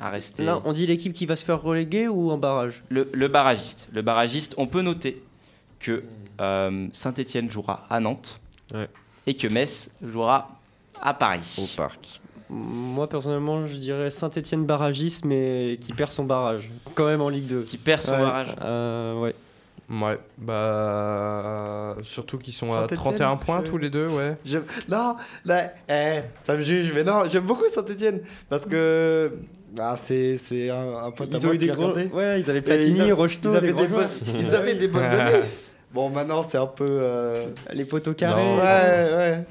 [0.00, 0.44] à rester.
[0.44, 2.82] Là, on dit l'équipe qui va se faire reléguer ou en barrage?
[2.88, 3.88] Le, le barragiste.
[3.92, 5.22] Le barragiste, on peut noter
[5.78, 6.04] que
[6.40, 8.40] euh, Saint-Etienne jouera à Nantes
[8.74, 8.88] Ouais.
[9.26, 10.48] Et que Metz jouera
[11.00, 11.56] à Paris.
[11.58, 12.20] Au parc.
[12.48, 16.70] Moi, personnellement, je dirais Saint-Etienne barragiste, mais qui perd son barrage.
[16.94, 17.62] Quand même en Ligue 2.
[17.62, 18.54] Qui perd son Ouais, barrage.
[18.62, 19.34] euh, ouais.
[19.88, 21.96] Ouais, bah.
[22.02, 24.36] Surtout qu'ils sont à Saint-Étienne, 31 points je- tous les deux, ouais.
[24.88, 29.32] Non, là, eh, ça me juge, mais non, j'aime beaucoup Saint-Etienne parce que
[29.78, 31.92] ah, c'est c'est un, un pote à Ils moi ont eu des gros.
[32.12, 35.42] Ouais, ils avaient Platini, Rocheteau, ils avaient des des bonnes années.
[35.96, 36.86] Bon, maintenant, c'est un peu.
[36.86, 38.42] euh, Les poteaux carrés.
[38.44, 38.58] Non.
[38.58, 39.44] Ouais,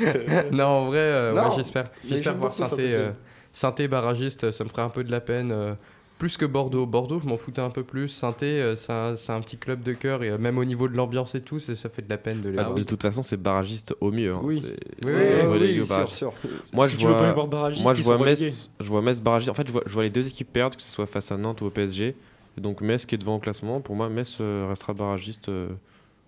[0.00, 0.48] ouais.
[0.50, 1.90] non, en vrai, euh, ouais, j'espère.
[2.02, 2.94] mais J'espère voir Saint-Étienne.
[2.94, 3.10] euh,
[3.52, 5.52] Sainté barragiste, ça me ferait un peu de la peine.
[5.52, 5.74] euh,
[6.18, 6.86] plus que Bordeaux.
[6.86, 8.22] Bordeaux, je m'en foutais un peu plus.
[8.42, 8.92] Euh, c'est
[9.32, 11.74] un, petit club de cœur et euh, même au niveau de l'ambiance et tout, ça
[11.90, 12.74] fait de la peine de les Bah, voir.
[12.76, 14.32] De toute façon, c'est barragiste au mieux.
[14.32, 14.40] hein.
[14.42, 14.62] Oui.
[14.64, 16.32] C'est- Oui, c'est oui, oui, au sûr.
[16.72, 18.16] Moi, Si je tu veux vois, pas les voir barragistes, moi, je vois.
[18.18, 19.50] Metz, je vois Metz barragiste.
[19.50, 21.36] En fait, je vois, je vois les deux équipes perdre, que ce soit face à
[21.36, 22.14] Nantes ou au PSG.
[22.58, 23.80] Et donc Metz qui est devant au classement.
[23.80, 25.68] Pour moi, Metz euh, restera barragiste euh,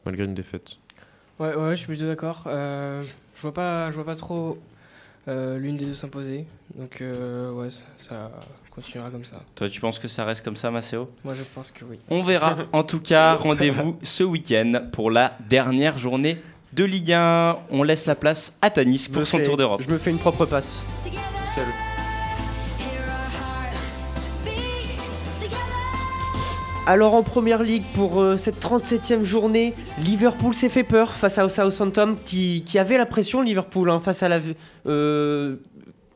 [0.06, 0.76] malgré une défaite.
[1.38, 2.44] Ouais, ouais, je suis plutôt d'accord.
[2.46, 3.02] Euh,
[3.34, 4.56] je vois pas, je vois pas trop
[5.28, 6.46] euh, l'une des deux s'imposer.
[6.76, 8.30] Donc euh, ouais, ça, ça
[8.70, 9.36] continuera comme ça.
[9.54, 11.98] Toi, tu penses que ça reste comme ça, Maceo Moi, je pense que oui.
[12.08, 12.56] On verra.
[12.72, 16.38] En tout cas, rendez-vous ce week-end pour la dernière journée
[16.72, 17.58] de Ligue 1.
[17.70, 19.82] On laisse la place à Tanis pour son fais- tour d'Europe.
[19.82, 20.84] Je me fais une propre passe.
[21.04, 21.10] Tout
[21.54, 21.66] seul.
[26.86, 29.72] Alors en première ligue pour euh, cette 37e journée,
[30.04, 34.28] Liverpool s'est fait peur face à Southampton qui, avait la pression Liverpool hein, face à
[34.28, 34.38] la
[34.86, 35.56] euh,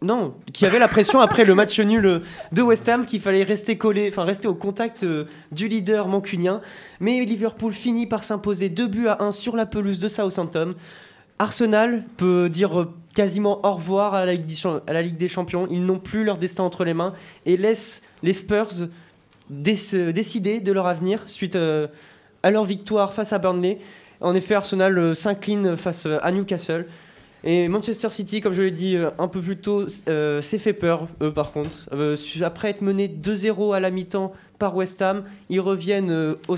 [0.02, 2.18] non, qui avait la pression après le match nul euh,
[2.52, 5.06] de West Ham qu'il fallait rester collé, enfin rester au contact
[5.52, 6.60] du leader mancunien.
[7.00, 10.74] Mais Liverpool finit par s'imposer 2 buts à 1 sur la pelouse de Southampton.
[11.38, 15.66] Arsenal peut dire quasiment au revoir à la Ligue des, Champions.
[15.70, 17.14] Ils n'ont plus leur destin entre les mains
[17.46, 18.88] et laissent les Spurs
[19.50, 21.88] décider de leur avenir suite euh,
[22.42, 23.78] à leur victoire face à Burnley.
[24.20, 26.86] En effet, Arsenal euh, s'incline face euh, à Newcastle.
[27.44, 31.32] Et Manchester City, comme je l'ai dit un peu plus tôt, s'est fait peur, eux
[31.32, 31.88] par contre.
[32.42, 36.56] Après être mené 2-0 à la mi-temps par West Ham, ils reviennent, au,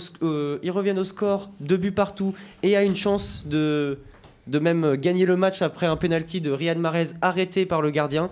[0.62, 3.98] ils reviennent au score, deux buts partout, et a une chance de,
[4.46, 8.30] de même gagner le match après un penalty de Riyad Mahrez arrêté par le gardien.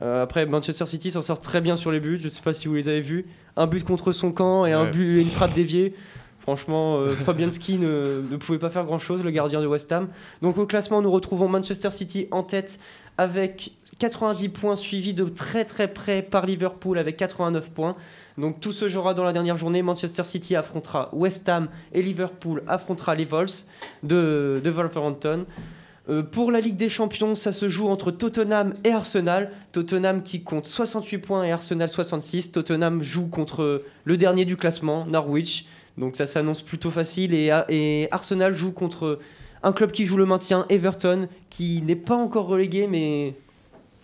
[0.00, 2.18] Après, Manchester City s'en sort très bien sur les buts.
[2.18, 3.26] Je ne sais pas si vous les avez vus.
[3.56, 5.94] Un but contre son camp et un but une frappe déviée.
[6.40, 10.08] Franchement, euh, Fabianski ne, ne pouvait pas faire grand-chose, le gardien de West Ham.
[10.42, 12.78] Donc au classement, nous retrouvons Manchester City en tête
[13.18, 17.96] avec 90 points, suivi de très très près par Liverpool avec 89 points.
[18.36, 19.82] Donc tout se jouera dans la dernière journée.
[19.82, 23.46] Manchester City affrontera West Ham et Liverpool affrontera les Vols
[24.02, 25.46] de, de Wolverhampton.
[26.08, 29.50] Euh, pour la Ligue des Champions, ça se joue entre Tottenham et Arsenal.
[29.72, 32.52] Tottenham qui compte 68 points et Arsenal 66.
[32.52, 35.66] Tottenham joue contre le dernier du classement, Norwich.
[35.98, 37.34] Donc ça s'annonce plutôt facile.
[37.34, 39.18] Et, et Arsenal joue contre
[39.64, 43.34] un club qui joue le maintien, Everton, qui n'est pas encore relégué, mais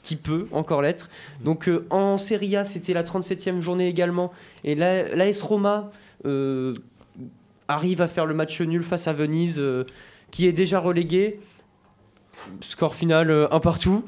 [0.03, 1.09] qui peut encore l'être.
[1.45, 4.33] Donc euh, en Serie A, c'était la 37e journée également.
[4.65, 5.93] Et la- l'AS Roma
[6.27, 6.75] euh,
[7.69, 9.85] arrive à faire le match nul face à Venise, euh,
[10.33, 11.39] qui est déjà relégué.
[12.61, 14.05] Score final euh, un partout.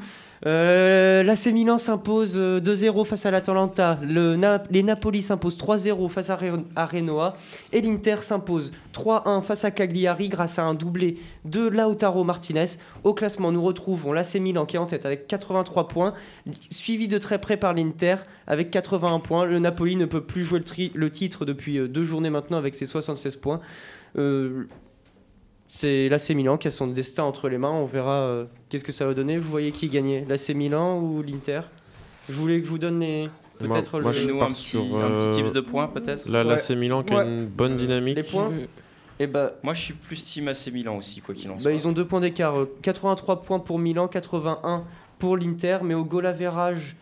[0.46, 3.98] Euh, L'AC Milan s'impose euh, 2-0 face à l'Atalanta.
[4.02, 4.36] Le
[4.70, 6.38] les Napoli s'imposent 3-0 face à,
[6.76, 7.36] à Renoa.
[7.72, 12.66] Et l'Inter s'impose 3-1 face à Cagliari grâce à un doublé de Lautaro Martinez.
[13.04, 16.14] Au classement, nous retrouvons l'AC Milan qui est en tête avec 83 points,
[16.70, 19.46] suivi de très près par l'Inter avec 81 points.
[19.46, 20.60] Le Napoli ne peut plus jouer
[20.94, 23.60] le, titre depuis euh, deux journées maintenant avec ses 76 points.
[24.16, 24.68] Euh,
[25.66, 27.70] c'est l'AC Milan qui a son destin entre les mains.
[27.70, 29.38] On verra euh, qu'est-ce que ça va donner.
[29.38, 31.60] Vous voyez qui gagnait L'AC Milan ou l'Inter?
[32.28, 33.28] Je voulais que je vous donne les.
[33.58, 35.86] Peut-être moi, le- je Nous, pars un petit- sur, un petit euh, tips de points,
[35.86, 36.50] peut-être Là, Ouais.
[36.50, 38.16] l'AC Milan qui a une bonne dynamique.
[38.16, 38.50] Les points
[39.20, 41.70] Et bah, Moi, je suis plus team AC Milan aussi, quoi qu'il en soit.
[41.70, 42.58] bah, ils ont deux points d'écart.
[42.58, 44.84] euh, 83 points pour Milan, 81
[45.20, 45.78] pour l'Inter.
[45.84, 46.96] Mais au goal average,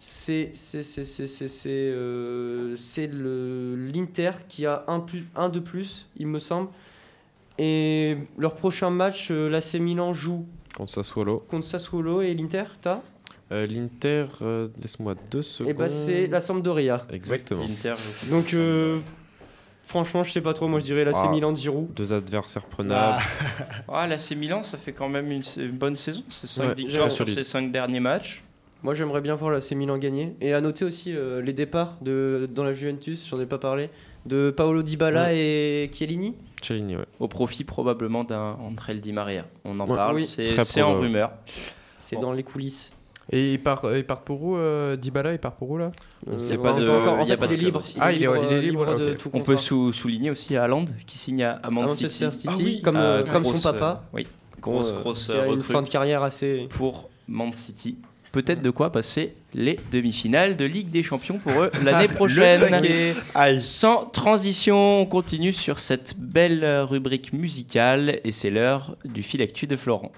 [0.00, 5.48] c'est c'est c'est c'est c'est c'est euh, c'est le l'Inter qui a un plus un
[5.48, 6.68] de plus, il me semble.
[7.58, 11.38] Et leur prochain match, euh, l'AC Milan joue Contre Sassuolo.
[11.50, 13.00] contre Sassuolo et l'Inter, t'as
[13.50, 15.70] Euh, L'Inter, euh, laisse-moi deux secondes.
[15.70, 17.06] Et bah c'est la Sampdoria.
[17.10, 17.64] Exactement.
[18.30, 18.98] Donc euh,
[19.84, 20.68] franchement, je sais pas trop.
[20.68, 21.30] Moi, je dirais l'AC Ah.
[21.30, 21.94] Milan de Giroud.
[21.94, 23.22] Deux adversaires prenables.
[23.88, 26.22] Ah, l'AC Milan, ça fait quand même une, une bonne saison.
[26.28, 28.44] C'est 5 Ouais, victoires sur ses 5 derniers matchs.
[28.82, 30.34] Moi, j'aimerais bien voir l'AC Milan gagner.
[30.40, 33.90] Et à noter aussi euh, les départs de, dans la Juventus, j'en ai pas parlé,
[34.26, 36.34] de Paolo Dybala et Chiellini.
[36.62, 37.04] Cellini, ouais.
[37.18, 39.46] Au profit probablement d'un André Di Maria.
[39.64, 39.96] On en Ouais.
[39.96, 40.26] parle, Oui.
[40.26, 41.32] c'est en rumeur.
[42.02, 42.22] C'est Bon.
[42.22, 42.92] dans les coulisses.
[43.30, 45.90] Et il part, il part pour où euh, Dybala, il part pour où là?
[46.28, 47.18] Euh, sait on pas sait encore.
[47.20, 47.82] En fait, pas il est club libre.
[48.00, 50.56] Ah, il est- libre, il est euh, libre, de tout On peut sou- souligner aussi
[50.56, 52.48] Haaland qui signe à, à à Man Manchester City.
[52.48, 52.80] City, Ah oui.
[52.82, 54.02] comme, Euh, euh, comme son grosse, papa.
[54.04, 54.26] euh, oui,
[54.62, 56.68] grosse, Euh, grosse une fin de carrière assez.
[56.70, 57.98] pour Man City.
[58.32, 62.78] Peut-être de quoi passer les demi-finales de Ligue des Champions pour eux l'année prochaine.
[63.60, 69.66] Sans transition, on continue sur cette belle rubrique musicale et c'est l'heure du fil actu
[69.66, 70.12] de Florent.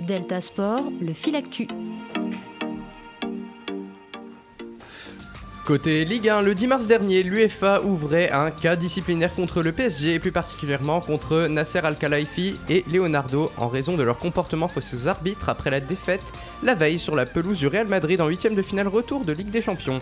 [0.00, 1.68] Delta Sport, le fil actu.
[5.64, 10.14] Côté Ligue 1, le 10 mars dernier, l'UEFA ouvrait un cas disciplinaire contre le PSG
[10.14, 15.06] et plus particulièrement contre Nasser Al-Khelaifi et Leonardo en raison de leur comportement face aux
[15.06, 16.32] arbitres après la défaite
[16.64, 19.50] la veille sur la pelouse du Real Madrid en huitième de finale retour de Ligue
[19.50, 20.00] des Champions.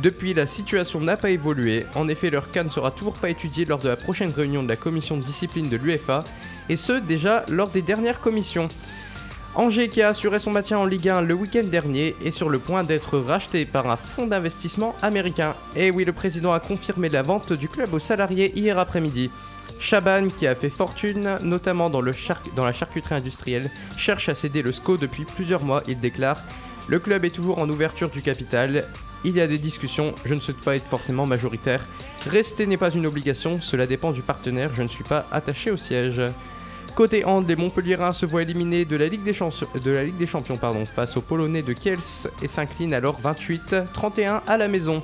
[0.00, 1.86] Depuis, la situation n'a pas évolué.
[1.96, 4.68] En effet, leur cas ne sera toujours pas étudié lors de la prochaine réunion de
[4.68, 6.22] la commission de discipline de l'UEFA
[6.68, 8.68] et ce déjà lors des dernières commissions.
[9.56, 12.60] Angers qui a assuré son maintien en Ligue 1 le week-end dernier est sur le
[12.60, 15.56] point d'être racheté par un fonds d'investissement américain.
[15.74, 19.28] Et oui, le président a confirmé la vente du club aux salariés hier après-midi.
[19.80, 24.96] Chaban, qui a fait fortune, notamment dans, la charcuterie industrielle, cherche à céder le SCO
[24.96, 25.82] depuis plusieurs mois.
[25.88, 26.40] Il déclare
[26.86, 28.84] Le club est toujours en ouverture du capital.
[29.24, 31.84] Il y a des discussions, je ne souhaite pas être forcément majoritaire.
[32.28, 35.76] Rester n'est pas une obligation, cela dépend du partenaire, je ne suis pas attaché au
[35.76, 36.22] siège.
[36.94, 41.62] Côté hand, les Montpelliérains se voient éliminés de la Ligue des, Champions face aux Polonais
[41.62, 45.02] de Kiels et s'inclinent alors 28-31 à la maison.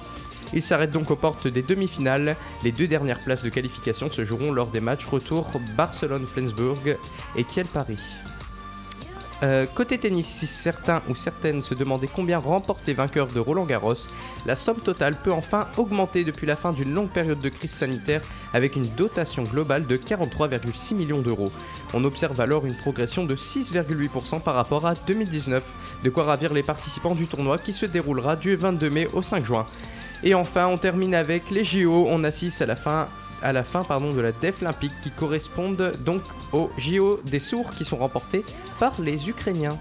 [0.53, 2.37] Ils s'arrêtent donc aux portes des demi-finales.
[2.63, 6.97] Les deux dernières places de qualification se joueront lors des matchs retour Barcelone-Flensburg
[7.37, 7.99] et Kiel-Paris.
[9.43, 13.67] Euh, côté tennis, si certains ou certaines se demandaient combien remportent les vainqueurs de Roland
[13.67, 14.07] Garros,
[14.47, 18.23] la somme totale peut enfin augmenter depuis la fin d'une longue période de crise sanitaire
[18.55, 21.53] avec une dotation globale de 43,6 millions d'euros.
[21.93, 25.63] On observe alors une progression de 6,8% par rapport à 2019,
[26.03, 29.45] de quoi ravir les participants du tournoi qui se déroulera du 22 mai au 5
[29.45, 29.67] juin.
[30.23, 32.07] Et enfin, on termine avec les JO.
[32.09, 33.09] On assiste à la fin,
[33.43, 36.23] à la fin pardon, de la DEF olympique qui correspondent donc
[36.53, 38.45] aux JO des sourds qui sont remportés
[38.79, 39.79] par les Ukrainiens.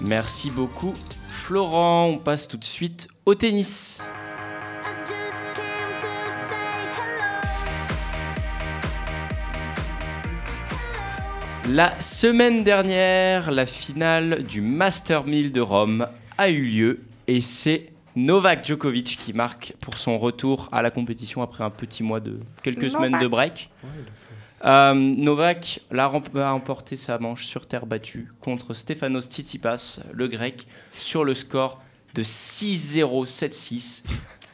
[0.00, 0.94] Merci beaucoup
[1.28, 2.06] Florent.
[2.06, 4.00] On passe tout de suite au tennis.
[11.68, 17.91] La semaine dernière, la finale du Master 1000 de Rome a eu lieu et c'est
[18.14, 22.40] Novak Djokovic qui marque pour son retour à la compétition après un petit mois de
[22.62, 23.70] quelques semaines de break.
[24.64, 31.24] Euh, Novak a remporté sa manche sur terre battue contre Stefanos Tsitsipas, le grec, sur
[31.24, 31.80] le score
[32.14, 34.04] de 6-0, 7-6.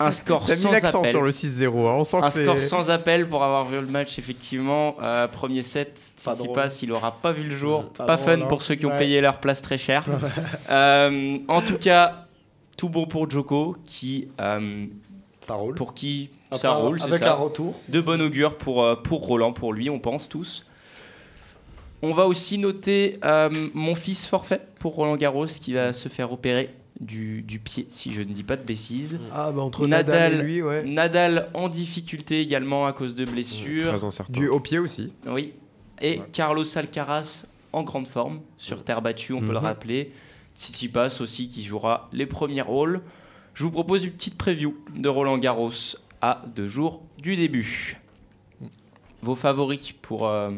[0.01, 1.09] Un score sans appel.
[1.11, 3.87] sur le 6-0, hein, on sent Un que score sans appel pour avoir vu le
[3.87, 4.95] match, effectivement.
[5.03, 7.91] Euh, premier set, Pas Tsitsipas, il aura pas vu le jour.
[7.91, 8.47] Pas Pas, drôle, fun hein.
[8.49, 8.99] pour ceux qui ont Ouais.
[8.99, 10.05] payé leur place très cher.
[10.71, 12.28] Euh, en tout cas,
[12.79, 14.87] tout bon pour Joko, qui, euh,
[15.43, 15.75] Ça roule.
[15.75, 17.33] pour qui Après, ça roule, Avec ça.
[17.33, 17.79] un retour.
[17.91, 20.65] De bon augure pour, euh, pour Roland, pour lui, on pense tous.
[22.01, 26.33] On va aussi noter euh, mon fils forfait pour Roland Garros qui va se faire
[26.33, 29.19] opérer du, du pied, si je ne dis pas de bêtises.
[29.35, 30.85] Ah, bah entre Nadal, et lui, ouais.
[30.85, 33.89] Nadal en difficulté également à cause de blessures.
[33.93, 34.33] Très incertain.
[34.33, 35.13] Du au pied aussi.
[35.27, 35.53] Oui.
[36.01, 39.65] Et Carlos Alcaraz en grande forme sur terre battue, on peut le Mhm.
[40.59, 40.73] Rappeler.
[40.73, 43.01] Tsitsipas aussi qui jouera les premiers rôles.
[43.55, 45.73] Je vous propose une petite preview de Roland Garros
[46.21, 47.97] à deux jours du début.
[49.23, 50.51] Vos favoris pour, euh,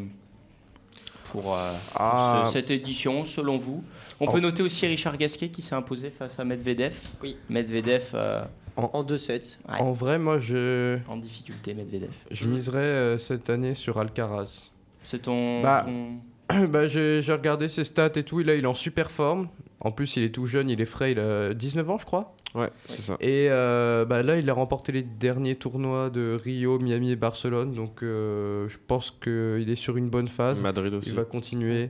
[1.31, 2.43] pour, euh, pour Ah.
[2.45, 3.83] ce- cette édition, selon vous?
[4.19, 4.31] On Oh.
[4.31, 6.93] peut noter aussi Richard Gasquet qui s'est imposé face à Medvedev.
[7.23, 7.37] Oui.
[7.49, 8.43] Medvedev euh,
[8.77, 9.59] En 2-7.
[9.67, 12.11] ouais, En vrai, moi, je, en difficulté, Medvedev.
[12.29, 14.69] je miserais euh, cette année sur Alcaraz.
[15.03, 18.63] C'est ton, Bah, ton- bah, j'ai j'ai regardé ses stats et tout, et là il
[18.63, 19.49] est en super forme.
[19.83, 22.35] En plus, il est tout jeune, il est frais, il a 19 ans, je crois.
[22.53, 23.17] Ouais, c'est ça.
[23.19, 27.73] Et euh, bah, là, il a remporté les derniers tournois de Rio, Miami et Barcelone.
[27.73, 30.61] Donc, euh, je pense qu'il est sur une bonne phase.
[30.61, 31.09] Madrid aussi.
[31.09, 31.89] Il va continuer.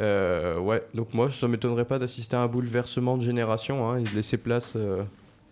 [0.00, 3.90] Euh, ouais, donc moi, ça m'étonnerait pas d'assister à un bouleversement de génération.
[3.90, 4.76] Hein, et de laisser place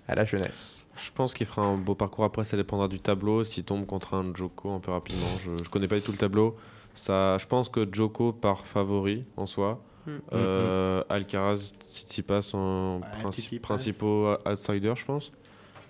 [0.06, 0.86] à la jeunesse.
[0.96, 2.24] Je pense qu'il fera un beau parcours.
[2.24, 3.42] Après, ça dépendra du tableau.
[3.42, 6.18] S'il tombe contre un Joko un peu rapidement, je, je connais pas du tout le
[6.18, 6.56] tableau.
[6.94, 9.82] Ça, je pense que Joko part favori en soi.
[10.06, 10.10] Mm.
[10.32, 15.32] Euh, Alcaraz, Tsitsipas sont princi- principaux outsiders, je pense.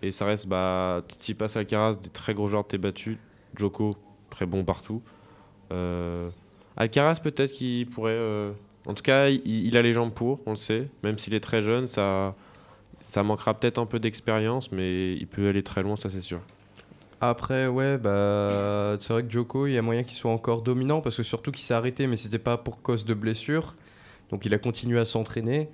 [0.03, 3.19] Et ça reste bah, Tsitsipas, Alcaraz, des très gros joueurs de t'es battu.
[3.57, 3.95] Joko,
[4.31, 5.03] très bon partout.
[5.73, 6.29] Euh,
[6.77, 8.13] Alcaraz, peut-être qu'il pourrait.
[8.13, 8.53] euh,
[8.87, 10.89] En tout cas, il, il a les jambes pour, on le sait.
[11.03, 12.35] Même s'il est très jeune, ça,
[13.01, 16.41] ça manquera peut-être un peu d'expérience, mais il peut aller très loin, ça c'est sûr.
[17.21, 21.01] Après, ouais, bah, c'est vrai que Joko, il y a moyen qu'il soit encore dominant
[21.01, 23.75] parce que surtout qu'il s'est arrêté, mais c'était pas pour cause de blessure.
[24.31, 25.69] Donc il a continué à s'entraîner.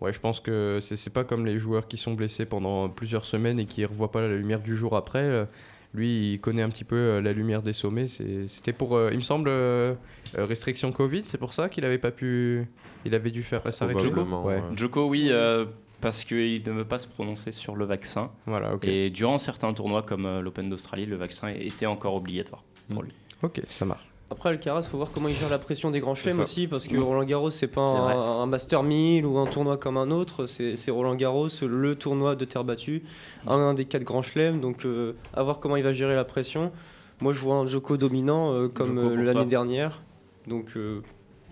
[0.00, 3.60] Ouais, je pense que c'est pas comme les joueurs qui sont blessés pendant plusieurs semaines
[3.60, 5.46] et qui ne revoient pas la lumière du jour après.
[5.94, 8.06] Lui, il connaît un petit peu euh, la lumière des sommets.
[8.48, 9.94] C'était pour, euh, il me semble, euh,
[10.34, 11.22] restriction Covid.
[11.26, 12.66] C'est pour ça qu'il avait pas pu.
[13.04, 14.24] Il avait dû faire s'arrêter Joko?
[14.24, 14.56] Probablement, Ouais.
[14.56, 14.76] ouais.
[14.76, 15.66] Joko, oui, euh,
[16.00, 18.30] parce qu'il ne veut pas se prononcer sur le vaccin.
[18.46, 18.84] Voilà, ok.
[18.86, 23.12] Et durant certains tournois comme l'Open d'Australie, le vaccin était encore obligatoire pour lui.
[23.42, 24.08] Ok, ça marche.
[24.32, 26.96] Après Alcaraz, faut voir comment il gère la pression des grands chelems aussi, parce que
[26.96, 27.02] Mm.
[27.02, 30.90] Roland Garros, c'est pas un, un Master 1000 ou un tournoi comme un autre, c'est
[30.90, 33.02] Roland Garros, le tournoi de terre battue,
[33.46, 36.72] un, des quatre grands chelems, donc euh, à voir comment il va gérer la pression.
[37.20, 40.00] Moi, je vois un Joko dominant euh, comme euh, l'année dernière,
[40.48, 41.00] donc euh,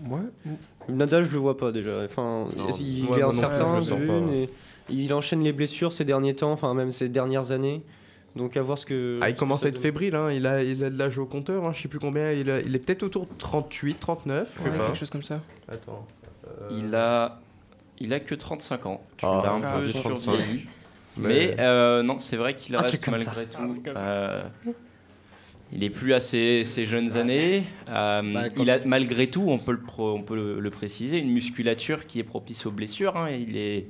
[0.09, 0.53] Ouais.
[0.88, 2.03] Nadal, je le vois pas déjà.
[2.05, 4.33] Enfin, Non, il moi est incertain, je le sens d'une, pas.
[4.35, 4.49] et
[4.88, 7.83] il enchaîne les blessures ces derniers temps, enfin même ces dernières années.
[8.37, 9.19] Donc à voir ce que.
[9.23, 9.83] Ah, il commence à être donne.
[9.83, 10.31] fébrile, hein.
[10.31, 11.73] il, a, il a de l'âge au compteur, hein.
[11.73, 14.71] je sais plus combien, il, a- il est peut-être autour de 38, 39, je sais
[14.71, 14.87] Ouais, pas.
[14.87, 15.40] quelque chose comme ça.
[15.69, 16.07] Attends.
[16.47, 17.40] euh, Il a,
[17.99, 19.01] il a que 35 ans.
[19.16, 20.19] Tu Ah, l'as un ah, peu j'ai 35.
[20.21, 20.66] survieilli.
[21.16, 23.59] Mais- Mais euh, non, c'est vrai qu'il truc reste malgré ça.
[23.59, 23.83] tout.
[23.97, 24.01] Ça.
[24.07, 24.43] euh,
[25.73, 27.64] il est plus à ses, ses jeunes années.
[27.88, 31.19] Euh, Bah, il a malgré tout, on peut, le, pro- on peut le, le préciser,
[31.19, 33.16] une musculature qui est propice aux blessures.
[33.16, 33.31] hein.
[33.31, 33.87] Il est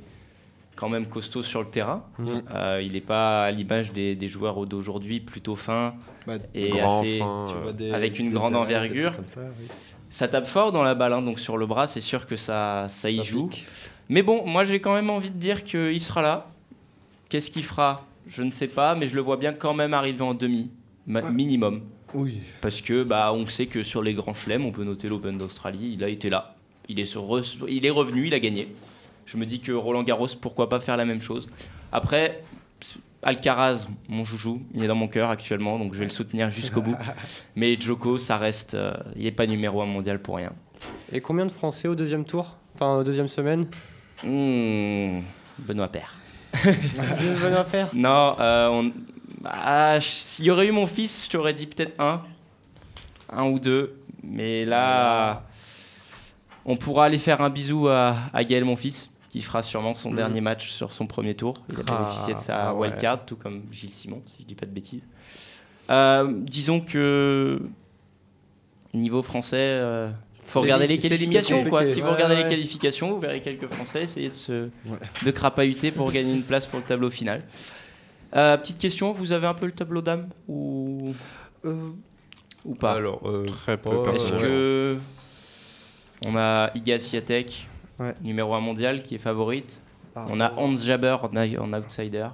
[0.77, 2.05] quand même costaud sur le terrain.
[2.19, 2.43] Mhm.
[2.55, 5.95] Euh, il n'est pas à l'image des, des joueurs d'aujourd'hui, plutôt fin
[6.27, 9.13] Bah, et grand, assez, fin, tu euh, vois des- avec une grande envergure.
[9.27, 9.67] ça, oui.
[10.09, 12.87] Ça tape fort dans la balle, hein, donc sur le bras, c'est sûr que ça,
[12.89, 13.47] ça y Ça joue.
[13.49, 13.67] pique.
[14.09, 16.49] Mais bon, moi j'ai quand même envie de dire qu'il sera là.
[17.29, 18.07] Qu'est-ce qu'il fera?
[18.27, 20.71] Je ne sais pas, mais je le vois bien quand même arriver en demi,
[21.07, 21.31] ma- Ah.
[21.31, 21.83] minimum.
[22.13, 22.41] Oui.
[22.61, 25.93] Parce que bah, on sait que sur les grands chelems, on peut noter l'Open d'Australie,
[25.95, 26.57] il a été là.
[26.89, 28.67] Il est, sur re- il est revenu, il a gagné.
[29.33, 31.49] Je me dis que Roland Garros, pourquoi pas faire la même chose
[31.93, 32.43] Après,
[33.23, 36.81] Alcaraz, mon joujou, il est dans mon cœur actuellement, donc je vais le soutenir jusqu'au
[36.83, 36.97] bout.
[37.57, 38.75] Mais Joko, ça reste.
[38.75, 40.53] euh, il n'est pas numéro un mondial pour rien.
[41.13, 42.57] Et combien de Français au deuxième tour?
[42.75, 43.67] Enfin, au deuxième semaine?
[44.25, 45.21] Hmm,
[45.59, 46.15] Benoît Père.
[46.65, 47.91] Juste Benoît Paire?
[47.93, 48.93] Non, euh, on-
[49.45, 52.23] ah, s'il y aurait eu mon fils, je t'aurais dit peut-être un.
[53.33, 53.97] Un ou deux.
[54.25, 55.45] Mais là,
[56.65, 60.11] on pourra aller faire un bisou à, à Gaël, mon fils, qui fera sûrement son
[60.11, 60.17] Mhm.
[60.17, 61.55] dernier match sur son premier tour.
[61.71, 62.89] Il a Ah, bénéficié de sa ah ouais.
[62.89, 65.07] wildcard, tout comme Gilles Simon, si je dis pas de bêtises.
[65.89, 67.61] Euh, disons que
[68.93, 71.65] niveau français, euh, faut regarder les qualifications.
[71.65, 71.87] Quoi.
[71.87, 72.43] Si vous regardez ouais.
[72.43, 74.53] les qualifications, vous verrez quelques Français essayer de se
[74.85, 74.99] Ouais.
[75.25, 77.43] de crapahuter pour gagner une place pour le tableau final.
[78.37, 81.15] Euh, petite question, vous avez un peu le tableau d'âme ou
[81.65, 81.91] Euh,
[82.65, 82.93] ou pas?
[82.95, 84.99] Alors, euh, Très peu, pas- Est-ce que
[86.27, 87.67] on a Iga Swiatek,
[88.01, 88.15] Ouais.
[88.23, 89.81] numéro 1 mondial, qui est favorite.
[90.17, 92.29] ah, On a Hans Jaber en, outsider.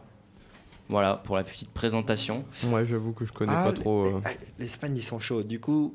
[0.89, 2.45] Voilà pour la petite présentation.
[2.69, 4.07] Ouais, j'avoue que je connais Ah, pas trop.
[4.07, 4.21] euh.
[4.25, 5.43] ah, L'Espagne, ils sont chauds.
[5.43, 5.93] Du coup,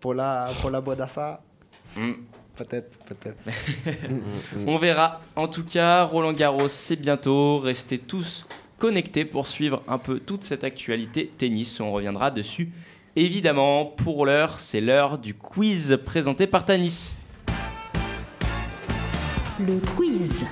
[0.00, 1.40] pour la, pour la Bodassa,
[1.96, 2.12] Hmm.
[2.56, 3.38] peut-être, peut-être.
[4.66, 5.20] On verra.
[5.34, 7.58] En tout cas, Roland Garros, c'est bientôt.
[7.58, 8.46] Restez tous
[8.78, 11.80] connectés pour suivre un peu toute cette actualité tennis.
[11.80, 12.70] On reviendra dessus.
[13.14, 17.14] Évidemment, pour l'heure, c'est l'heure du quiz présenté par Tanis.
[19.60, 20.44] Le quiz.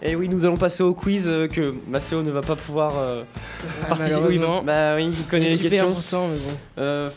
[0.00, 3.22] Et oui, nous allons passer au quiz euh, que Maceo ne va pas pouvoir euh,
[3.88, 4.20] participer.
[4.28, 5.88] Oui, bah oui, il connaît C'est les super questions.
[5.88, 6.58] important, mais bon.
[6.78, 7.10] Euh,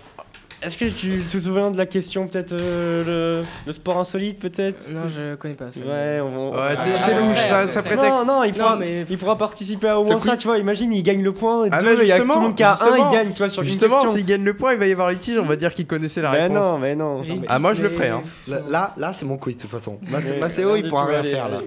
[0.64, 4.92] Est-ce que tu, te souviens de la question, peut-être euh, le, le sport insolite, peut-être
[4.92, 5.80] Non, je connais pas ça.
[5.80, 7.20] Ouais, on, on- Ouais, c'est Ah, c'est ouais.
[7.28, 10.00] louche, ça, ça prête à- Non, non, il, Non, pourra, mais- il pourra participer à
[10.00, 10.60] au moins ça, tu vois.
[10.60, 12.56] Imagine, il gagne le point, Ah, deux, mais il y a tout le justement, monde
[12.56, 14.86] qui a un, il gagne, tu vois, sur Justement, s'il gagne le point, il va
[14.86, 16.64] y avoir litige, on va dire qu'il connaissait la Mais réponse.
[16.64, 17.24] non, mais non.
[17.24, 18.62] J'ai une Ah, moi, je le ferai, mais- hein.
[18.70, 19.98] Là, là, c'est mon quiz, de toute façon.
[20.12, 21.58] Mais- Maceo, il pourra rien aller, faire, là.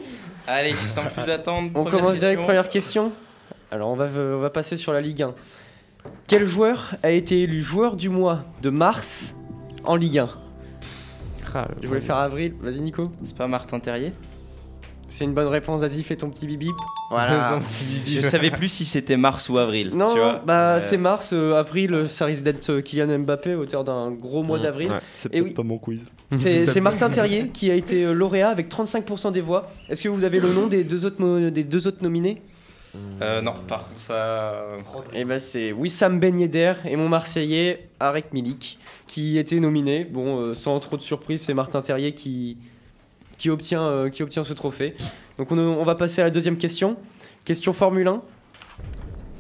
[0.47, 0.75] allez.
[0.75, 1.71] Sans plus attendre.
[1.75, 3.11] On commence direct, première question.
[3.73, 5.35] Alors, on va, on va passer sur la Ligue 1.
[6.27, 9.37] Quel joueur a été élu joueur du mois de mars
[9.85, 10.29] en Ligue 1
[11.55, 12.55] Ah, Je voulais faire avril.
[12.61, 13.11] Vas-y, Nico.
[13.25, 14.13] C'est pas Martin Terrier?
[15.07, 15.81] C'est une bonne réponse.
[15.81, 16.73] Vas-y, fais ton petit bibip.
[17.11, 17.61] Voilà.
[18.07, 19.93] Je savais plus si c'était mars ou avril.
[19.95, 20.43] Non, tu vois.
[20.45, 24.11] bah Euh, c'est mars, euh, avril, euh, ça risque d'être euh, Kylian Mbappé, auteur d'un
[24.11, 24.91] gros mois Mmh, d'avril.
[24.91, 24.99] ouais.
[25.13, 25.55] C'est Et peut-être oui.
[25.55, 26.01] pas mon quiz.
[26.33, 29.71] C'est c'est Martin Terrier qui a été euh, lauréat avec 35% des voix.
[29.91, 32.43] Est-ce que vous avez le nom des deux autres, mo- des deux autres nominés?
[33.23, 34.67] Euh, non, par contre, ça.
[35.15, 40.05] Eh ben c'est Wissam Ben Yedder et mon Marseillais Arek Milik qui étaient nominés.
[40.05, 42.57] Bon, euh, sans trop de surprise, c'est Martin Terrier qui,
[43.39, 44.95] qui, obtient, euh, qui obtient ce trophée.
[45.39, 46.97] Donc on, on va passer à la deuxième question.
[47.45, 48.23] Question Formule 1.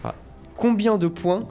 [0.05, 0.14] Ah.
[0.57, 1.46] Combien de points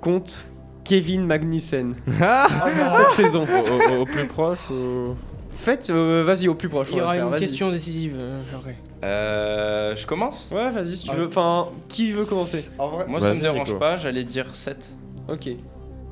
[0.00, 0.46] compte
[0.84, 1.94] Kevin Magnussen?
[2.20, 2.48] Ah
[2.96, 5.14] cette saison Au, au- au plus proche ou...
[5.60, 6.88] Faites, euh, vas-y, au plus proche.
[6.90, 7.40] Il y va aura le faire, une vas-y.
[7.40, 8.76] question décisive euh, après.
[9.04, 10.50] Euh, je commence?
[10.54, 11.16] Ouais, vas-y, si tu Ah.
[11.16, 11.26] veux.
[11.26, 12.68] Enfin, qui veut commencer?
[12.78, 13.06] En vrai.
[13.06, 13.78] Moi, ça me dérange Nico.
[13.78, 14.94] pas, j'allais dire 7.
[15.28, 15.50] Ok.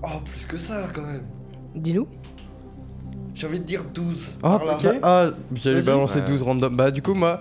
[0.02, 1.22] Oh, plus que ça quand même.
[1.74, 2.06] Dis-nous.
[3.34, 4.28] J'ai envie de dire 12.
[4.42, 4.76] Ah, par là.
[4.76, 4.86] ok.
[5.02, 5.86] ah, j'allais Vas-y.
[5.86, 6.26] balancer Ouais.
[6.26, 6.76] 12 random.
[6.76, 7.40] Bah, du coup, moi,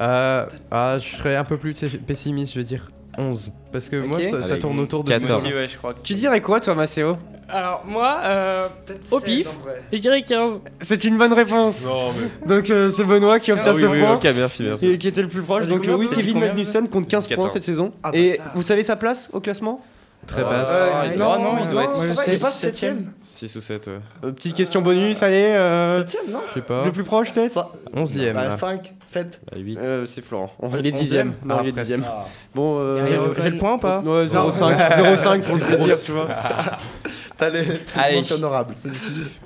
[0.00, 1.74] euh, ah, je serais un peu plus
[2.06, 3.52] pessimiste, je vais dire 11.
[3.72, 5.44] Parce que moi, ça, tourne autour de 14.
[5.46, 6.00] Si, ouais, je crois que.
[6.02, 7.16] Tu dirais quoi, toi, Maceo
[7.48, 8.68] Alors, moi, euh,
[9.10, 9.48] Au 16, pif.
[9.92, 10.60] je dirais 15.
[10.80, 11.84] C'est une bonne réponse.
[11.84, 12.46] Non, mais.
[12.48, 14.14] Donc euh, c'est Benoît qui obtient Ah oui, ce oui, point.
[14.14, 14.86] ok, merci, merci.
[14.86, 15.60] Et qui était le plus proche.
[15.60, 17.52] T'as dit Donc combien, oui, Benoît T'as dit Kevin combien, Magnussen compte 15 points 14.
[17.52, 17.92] cette saison.
[18.02, 18.52] Ah, Et bâtard.
[18.54, 19.82] vous savez sa place au classement
[20.28, 20.68] Très Euh, basse.
[20.70, 22.96] Euh, Ah, non, non, il doit être- non, je sais, pas septième.
[22.98, 23.12] 7ème.
[23.22, 23.92] 6 ou 7, ouais.
[24.24, 25.36] Euh, Petite question bonus, allez.
[25.56, 26.84] euh, 7ème, non Je sais pas.
[26.84, 28.34] le plus proche peut-être Ça- 11ème.
[28.34, 29.40] Bah, 5, 7.
[29.50, 29.78] Bah, 8.
[29.78, 30.52] Euh, C'est Florent.
[30.62, 31.34] Il est Onzième dixième.
[31.44, 31.74] Non, il est presque.
[31.80, 32.04] dixième.
[32.06, 32.26] Ah.
[32.54, 36.28] Bon, euh, J'ai le point ou pas Ouais, 0,5 0,5 pour le plaisir, tu vois.
[37.38, 38.74] T'as les honorables.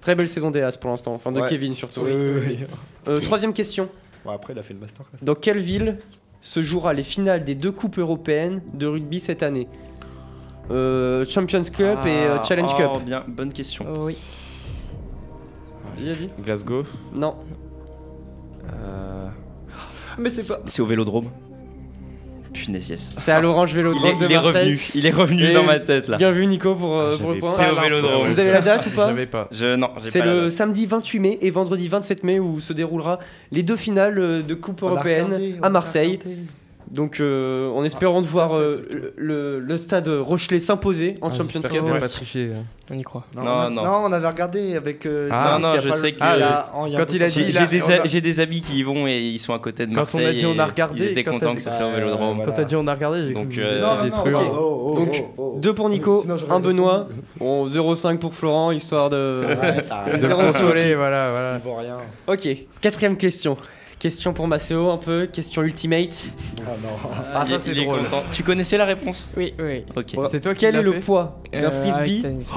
[0.01, 1.15] Très belle saison des As pour l'instant.
[1.15, 1.41] Enfin, de.
[1.49, 2.01] Kevin surtout.
[2.03, 2.59] Oui, oui, oui.
[3.09, 3.89] Euh, troisième question.
[4.25, 5.19] Bon, après, il a fait le masterclass.
[5.23, 5.99] Dans quelle ville
[6.41, 9.69] se jouera les finales des deux coupes européennes de rugby cette année?
[10.73, 13.03] Euh, Champions Cup et euh, Ah, Challenge oh, Cup.
[13.05, 13.85] bien, bonne question.
[13.89, 14.17] Oh, oui.
[15.97, 16.31] Vas-y, vas-y.
[16.43, 16.85] Glasgow.
[17.15, 17.37] Non.
[18.73, 19.29] Euh,
[20.19, 20.61] Mais c'est pas.
[20.67, 21.27] C'est au vélodrome.
[22.53, 23.15] Punaise, yes.
[23.17, 25.65] C'est à l'Orange Il Vélodrome est, de il est revenu, il est revenu Et dans
[25.65, 26.19] ma tête là.
[26.19, 27.51] Bien vu Nico pour, Ah, pour le point.
[27.51, 28.29] C'est au vélodrome.
[28.29, 29.49] Vous avez la date ou pas J'avais pas.
[29.51, 33.21] Je, non, C'est le samedi 28 mai et vendredi 27 mai où se déroulera
[33.53, 36.19] les deux finales de Coupe On européenne regardé, à Marseille.
[36.93, 38.83] Donc euh, en espérant de voir euh,
[39.17, 41.81] le, le stade Rochelet s'imposer en Ah, Champions j'espère Cup.
[41.81, 42.01] qu'on va Ouais.
[42.01, 42.51] pas tricher.
[42.55, 42.65] hein.
[42.91, 43.25] On y croit.
[43.35, 43.83] Non, Non, on a- non.
[43.85, 45.07] non, on avait regardé avec.
[45.07, 46.85] euh, Ah, non, il y a je pas sais le- que- il y a- en-
[46.87, 47.89] il y a Quand peu il a de- dit, J'ai il a- j'ai des, on
[47.89, 50.19] a- j'ai des amis qui y vont et ils sont à côté de Quand on
[50.19, 50.39] a Marseille.
[50.41, 51.93] dit on a et regardé, Ils étaient quand contents t'as que dit- ça soit au
[51.93, 52.43] vélodrome.
[52.45, 54.53] Quand t'as dit on a regardé, j'ai Donc, cru que euh, Non, non, des ok.
[54.59, 54.59] Oh,
[54.93, 55.59] oh, Donc, oh, oh.
[55.63, 56.75] Deux pour Nico, Sinon, j'aurais un répondu.
[56.75, 59.45] Benoît, bon 0,5 pour Florent, histoire de...
[59.49, 61.53] Ouais, t'as De consoler, voilà, voilà.
[61.55, 61.97] Il vaut rien.
[62.27, 62.49] Ok,
[62.83, 63.57] quatrième question.
[64.03, 66.27] Question pour Maceo un peu, question ultimate.
[66.59, 66.89] Ah non.
[67.33, 68.01] Ah, ça, Il- c'est drôle.
[68.01, 68.25] content.
[68.33, 69.85] Tu connaissais la réponse Oui, oui.
[69.95, 70.17] Ok.
[70.29, 72.51] C'est toi qui Quel est le poids d'un Euh, frisbee tennis.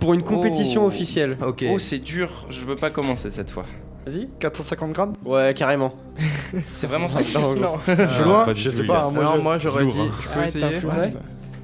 [0.00, 0.88] pour une compétition Oh.
[0.88, 1.62] officielle Ok.
[1.70, 2.46] Oh, c'est dur.
[2.48, 3.64] Je veux pas commencer cette fois.
[4.06, 5.92] Vas-y 450 grammes Ouais, carrément.
[6.72, 7.18] C'est vraiment ça.
[7.34, 7.66] Non, Non.
[7.86, 9.10] Je suis loin Je sais pas.
[9.10, 10.10] moi, Alors je- moi j'aurais dit, hein.
[10.22, 10.64] je peux Ouais, essayer.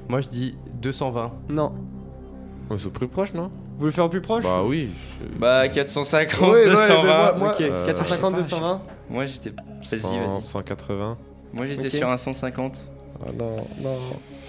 [0.07, 1.31] Moi je dis 220.
[1.49, 1.71] Non.
[2.69, 3.51] Ouais, c'est au plus proche, non?
[3.77, 4.43] Vous le faire au plus proche?
[4.43, 4.89] Bah oui.
[5.39, 7.03] Bah 450, Ouais, ouais, mais 220.
[7.03, 8.81] moi- moi- Ok, Euh, 450, je sais pas, 220.
[9.09, 9.49] Moi j'étais.
[9.51, 10.41] Vas-y, 100, vas-y.
[10.41, 11.17] 180.
[11.53, 11.91] Moi j'étais Ok.
[11.91, 12.83] sur un 150.
[13.21, 13.97] Ah non, non.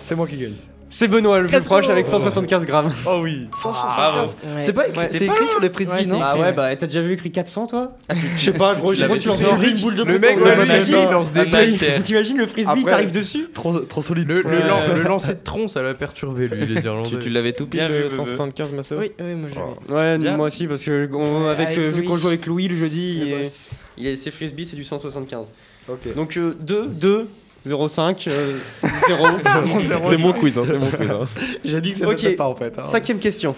[0.06, 0.54] C'est moi qui gagne.
[0.88, 2.92] C'est Benoît le plus proche avec 175 grammes.
[3.06, 3.48] Oh oui.
[3.60, 3.96] 175.
[3.96, 4.32] Bravo.
[4.64, 6.74] C'est pas écrit, Ouais, c'est t'es écrit sur les frisbees, Ouais, non Ah ouais, bah
[6.76, 7.96] t'as déjà vu écrit 400 toi
[8.36, 10.36] Je sais pas, gros, j'ai l'avais tu fais une boule de Le mec,
[10.88, 11.46] il lance des.
[12.02, 14.28] T'imagines le frisbee, Après- t'arrives dessus Trop, trop solide.
[14.28, 14.66] Le, le, Ouais.
[14.68, 17.10] lan- le lancer de tronc, ça l'a perturbé lui, les Irlandais.
[17.10, 18.16] Tu, tu l'avais tout Bien pile vu, le Bebe.
[18.16, 19.66] 175, ma soeur Oui, oui, moi j'avais.
[19.90, 19.92] Oh.
[19.94, 20.36] Ouais, Bien.
[20.36, 22.04] moi aussi parce que on- Ouais, avec, avec euh, vu Louis.
[22.06, 25.52] qu'on joue avec Louis le jeudi, il est, il est- frisbee c'est du 175.
[25.88, 26.14] Ok.
[26.14, 27.26] Donc euh, 2, 2,
[27.66, 28.58] 0,5, euh,
[29.08, 29.26] 0.
[30.08, 31.10] C'est mon quiz, hein, c'est mon quiz.
[31.10, 31.26] hein.
[31.64, 32.78] J'ai dit que ça pas en fait.
[32.78, 32.84] hein.
[32.84, 33.54] Cinquième question.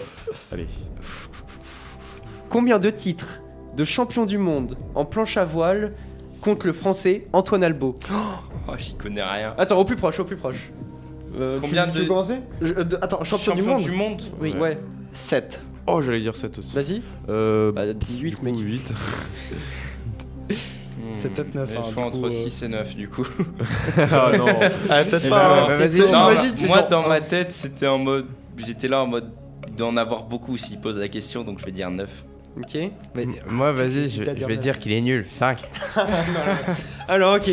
[0.51, 0.67] Allez.
[2.49, 3.41] Combien de titres
[3.77, 5.93] de champion du monde en planche à voile
[6.41, 9.53] compte le français Antoine Albo Oh, j'y connais rien.
[9.57, 10.71] Attends, au plus proche, au plus proche.
[11.39, 12.37] Euh, Combien tu, de- Tu veux commencer?
[12.61, 14.55] Je- euh, de- Attends, champion, du monde monde Oui.
[14.57, 14.79] Ouais.
[15.13, 15.61] 7.
[15.85, 16.73] Oh, j'allais dire 7 aussi.
[16.73, 17.01] Vas-y.
[17.29, 17.71] Euh.
[17.71, 18.55] Bah 18 du coup, mec.
[18.57, 18.93] 8.
[21.15, 22.29] C'est peut-être neuf, J'ai hein, le du choix coup, entre euh.
[22.29, 23.27] 6 et 9 du coup.
[23.97, 24.45] ah non.
[24.89, 25.39] Ah, peut-être Eh pas.
[25.39, 26.11] ben, hein, bah, c'est- vas-y.
[26.11, 26.19] Non,
[26.67, 28.25] moi genre- dans ma tête c'était en mode.
[28.57, 29.29] J'étais là en mode
[29.77, 32.09] d'en avoir beaucoup s'il pose la question donc je vais dire 9.
[32.57, 32.81] Ok.
[33.15, 35.25] Mais- Moi, vas-y, je, je vais dire qu'il est nul.
[35.29, 35.59] 5.
[37.07, 37.49] Alors ok.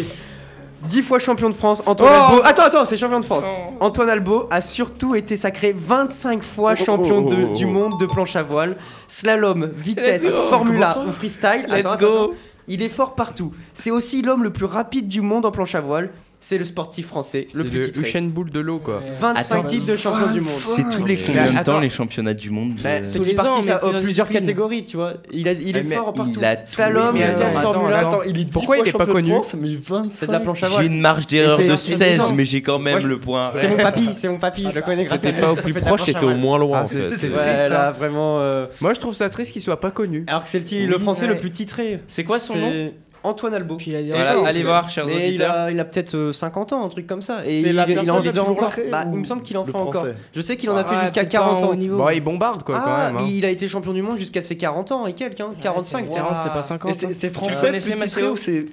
[0.88, 2.42] 10 fois champion de France, Antoine Oh Albo.
[2.44, 3.46] Attends, attends, c'est champion de France.
[3.48, 3.74] Oh.
[3.80, 7.56] Antoine Albo a surtout été sacré 25 fois champion de- oh, oh, oh.
[7.56, 8.76] du monde de planche à voile,
[9.08, 11.66] slalom, vitesse, formula ou freestyle.
[11.68, 12.06] Let's Attends, go.
[12.06, 12.30] attends, attends.
[12.68, 13.52] Il est fort partout.
[13.74, 16.10] C'est aussi l'homme le plus rapide du monde en planche à voile.
[16.40, 18.08] C'est le sportif français le plus le titré.
[18.08, 19.02] Usain Bolt de l'eau, quoi.
[19.20, 20.48] 25 Attends, titres de champion du monde.
[20.50, 23.70] C'est tous les combien de temps les championnats du monde Bah, de- c'est Tous mais
[23.70, 25.14] à plusieurs catégories, tu vois.
[25.32, 26.32] Il, a, il est Mais fort partout.
[26.38, 28.10] il a Slalom, attends, Formule attends, 1.
[28.12, 30.08] Attends, il est Pourquoi 10 il est pas connu France, mais 25.
[30.12, 30.86] C'est de la planche à J'ai voile.
[30.86, 32.32] une marge d'erreur de c'est- c'est 16, deux ans.
[32.34, 33.50] mais j'ai quand même le point.
[33.54, 35.74] C'est mon papy, c'est mon papy, je le connais grâce à C'était pas au plus
[35.74, 37.36] proche, c'était au moins loin Ah, en c'est- fait.
[37.36, 38.40] c'est- là, vraiment.
[38.40, 40.24] euh, Moi, je trouve ça triste qu'il soit pas connu.
[40.28, 42.00] Alors que c'est le, le français le plus titré.
[42.06, 42.90] C'est quoi son nom?
[43.26, 43.76] Antoine Albo.
[43.76, 45.52] Puis il a Voilà, allez voir, chers Et il auditeurs.
[45.54, 47.40] a, il a peut-être euh, 50 ans, un truc comme ça.
[47.44, 48.72] Et C'est il, la il personne en plus encore.
[48.90, 49.92] Bah, ou il me semble qu'il en le fait encore.
[49.94, 51.74] français Je sais qu'il en a fait jusqu'à peut-être pas 40 au ans.
[51.74, 51.96] niveau.
[51.98, 53.16] Bon, il bombarde, quoi, Ah, quand même.
[53.18, 53.28] hein.
[53.30, 56.08] il a été champion du monde jusqu'à ses 40 ans et quelques, hein, 45.
[56.10, 56.94] 40, c'est pas Et 50.
[56.94, 57.10] c'est- hein.
[57.18, 58.66] C'est Tu français connaissais, plus titré Mathéo ou c'est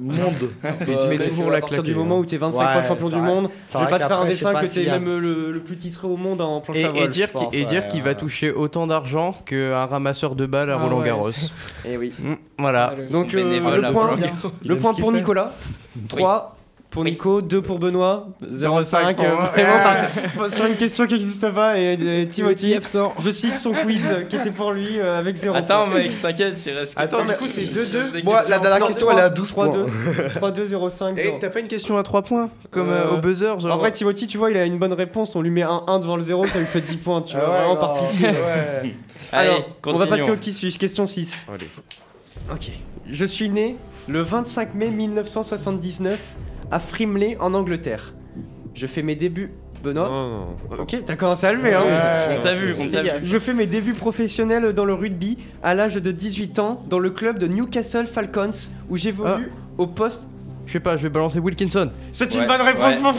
[0.00, 1.86] monde Mais tu mets toujours la à partir claque.
[1.86, 3.98] du moment où tu es 25 Ouais, fois champion du monde, je vais vrai pas
[3.98, 5.18] te faire un qu'après, je sais dessin pas que s'il tu y es a- même
[5.20, 7.08] le, le plus titré au monde en planche Et, à et voile.
[7.08, 7.88] dire je qu'il pense, et dire ouais.
[7.88, 11.30] qu'il va toucher autant d'argent qu'un ramasseur de balles à Ah Roland Garros.
[11.86, 12.12] Et oui.
[12.58, 12.92] Voilà.
[12.96, 15.12] Ah, Donc euh, bénévole le point, le pour.
[15.12, 15.52] Nicolas,
[16.08, 16.54] 3
[16.90, 19.50] pour Nico, 2 pour Benoît, 0,5 pour euh, moi.
[19.54, 19.72] vraiment
[20.38, 23.12] par- sur une question qui n'existe pas et Timothy absent.
[23.22, 26.72] je cite son quiz qui était pour lui euh, avec 0 Attends, mec, t'inquiète, il
[26.72, 26.94] reste.
[26.94, 28.12] que Attends, du coup, c'est 2-2.
[28.12, 29.84] des Moi, la dernière question, 3, elle est à 12 3, points.
[29.84, 31.18] 2, 3, 2, 0, 5.
[31.18, 33.74] Et t'as pas une question à 3 points Comme euh, Euh, au buzzer genre...
[33.74, 35.36] En vrai, Timothy, tu vois, il a une bonne réponse.
[35.36, 37.44] On lui met un 1 devant le 0, ça lui fait 10 points, tu vois,
[37.44, 38.28] Ah ouais, vraiment non, par pitié.
[38.28, 38.34] ouais.
[39.30, 41.48] Allez, Alors, on va passer au qui suis-je Question 6.
[41.52, 41.68] Allez.
[42.50, 42.70] Ok.
[43.10, 43.76] Je suis né
[44.08, 46.18] le 25 mai 1979
[46.70, 48.12] à Frimley, en Angleterre.
[48.74, 49.50] Je fais mes débuts.
[49.82, 50.82] Benoît Non, non.
[50.82, 51.84] Ok, t'as commencé à lever, hein
[52.36, 53.10] On t'a vu, on t'a vu.
[53.26, 57.10] Je fais mes débuts professionnels dans le rugby à l'âge de 18 ans dans le
[57.10, 58.50] club de Newcastle Falcons
[58.90, 60.28] où j'évolue au poste.
[60.66, 61.90] Je sais pas, je vais balancer Wilkinson.
[62.12, 63.12] C'est Ouais, une bonne réponse, ouais, mon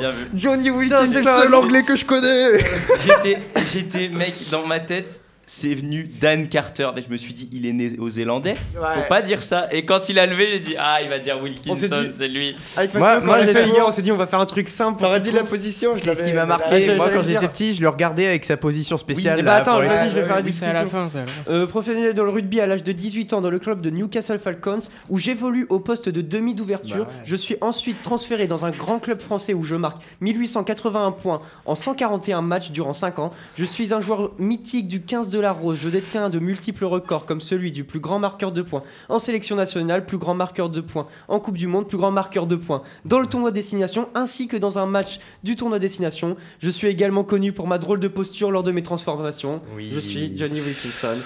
[0.00, 0.26] ouais, vu.
[0.34, 2.58] Johnny Wilkinson C'est le seul anglais que je connais
[3.04, 3.38] J'étais,
[3.70, 6.90] j'étais, mec, dans ma tête, c'est venu Dan Carter.
[6.96, 8.56] Et je me suis dit, il est né aux Zélandais.
[8.74, 9.06] Faut Ouais.
[9.08, 9.68] pas dire ça.
[9.72, 12.56] Et quand il a levé, j'ai dit, ah, il va dire Wilkinson, c'est lui.
[12.76, 15.00] Avec Moi- moi, j'ai fait hier, on s'est dit on va faire un truc simple.
[15.00, 16.94] T'aurais dit la position, je C'est ce qui m'a marqué.
[16.96, 19.38] Moi, quand j'étais petit, je le regardais avec sa position spéciale.
[19.38, 20.86] Oui, bah attends, vas-y, je vais faire la C'est à la discussion.
[20.88, 21.24] fin, ça.
[21.48, 24.38] Euh, professionnel dans le rugby à l'âge de 18 ans dans le club de Newcastle
[24.38, 24.78] Falcons
[25.08, 27.04] où j'évolue au poste de demi d'ouverture.
[27.04, 27.20] Bah ouais.
[27.24, 31.74] Je suis ensuite transféré dans un grand club français où je marque 1881 points en
[31.74, 33.32] 141 matchs durant 5 ans.
[33.56, 35.78] Je suis un joueur mythique du 15 de la Rose.
[35.80, 39.56] Je détiens de multiples records comme celui du plus grand marqueur de points en sélection
[39.56, 42.82] nationale, plus grand marqueur de points en Coupe du Monde, plus grand marqueur de points
[43.04, 46.36] dans le tournoi destination ainsi que dans un match du tournoi destination.
[46.60, 49.60] Je suis également connu pour ma drôle de posture lors de mes transformations.
[49.74, 49.90] Oui.
[49.92, 51.16] Je suis Johnny Wilkinson.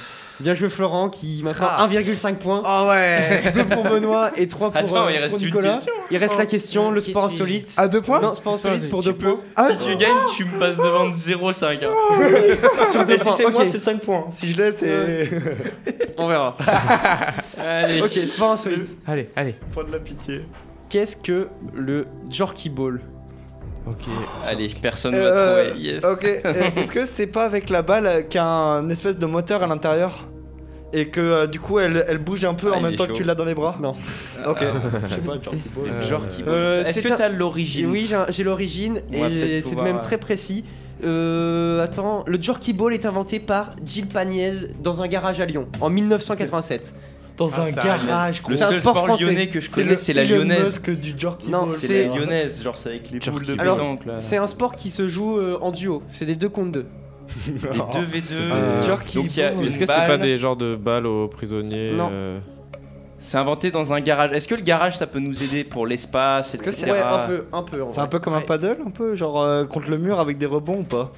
[0.41, 1.87] Bien joué Florent qui m'a fait Ah.
[1.91, 2.63] 1,5 points.
[2.65, 5.75] Oh ouais 2 pour Benoît et 3 pour, Attends, euh, il reste pour une Nicolas.
[5.77, 5.93] question.
[6.11, 7.75] Il reste la question, le Qui sport insolite.
[7.77, 9.37] À deux points Non, sport insolite pour Tu 2 peux.
[9.37, 9.69] points.
[9.71, 11.85] si tu gagnes, tu me passes devant de 0,5.
[11.85, 11.89] hein.
[12.93, 13.69] Sur deux Et si points, c'est moi, ok.
[13.71, 14.27] c'est 5 points.
[14.31, 15.31] Si je l'ai, c'est.
[16.17, 16.57] On verra.
[17.59, 18.01] Allez.
[18.01, 18.97] ok, sport insolite.
[19.07, 19.55] Allez, allez.
[19.73, 20.45] Point de la pitié.
[20.89, 23.01] Qu'est-ce que le Jorky Ball?
[23.87, 24.07] Ok.
[24.47, 25.31] Allez, personne ne Euh,
[25.65, 25.83] va trouver.
[25.83, 26.05] Yes.
[26.05, 29.63] Ok, euh, est-ce que c'est pas avec la balle qui a un espèce de moteur
[29.63, 30.27] à l'intérieur
[30.93, 33.07] et que euh, du coup elle, elle bouge un peu Ah, en il même temps
[33.07, 33.13] chaud.
[33.13, 33.95] que tu l'as dans les bras Non.
[34.47, 34.59] Ok,
[35.09, 35.35] je sais pas,
[36.03, 40.01] genre qui Euh, Est-ce c'est que t'as l'origine Oui, j'ai l'origine et c'est pouvoir, même
[40.01, 40.65] très précis.
[41.03, 45.67] Euh, attends, le Jorky Ball est inventé par Gilles Pagnès dans un garage à Lyon
[45.81, 46.93] en 1987.
[47.49, 50.81] Dans Ah, un garage, Le seul sport sport lyonnais que je connais, c'est la lyonnaise.
[50.83, 51.15] Du
[51.49, 51.67] Non.
[51.75, 54.03] C'est la lyonnaise, genre c'est avec les boules de Alors, pétanque.
[54.19, 56.87] C'est un sport qui se joue euh, en duo, c'est des deux contre deux.
[57.47, 58.33] Des 2v2.
[58.41, 62.09] Euh, Est-ce que c'est pas des genres de balles aux prisonniers Non.
[62.13, 62.39] euh,
[63.21, 64.33] C'est inventé dans un garage.
[64.33, 66.73] Est-ce que le garage ça peut nous aider pour l'espace, que etc.
[66.73, 67.85] c'est- Ouais, un peu, un peu.
[67.91, 70.47] C'est un peu comme un paddle, un peu, genre euh, contre le mur avec des
[70.47, 71.13] rebonds ou pas?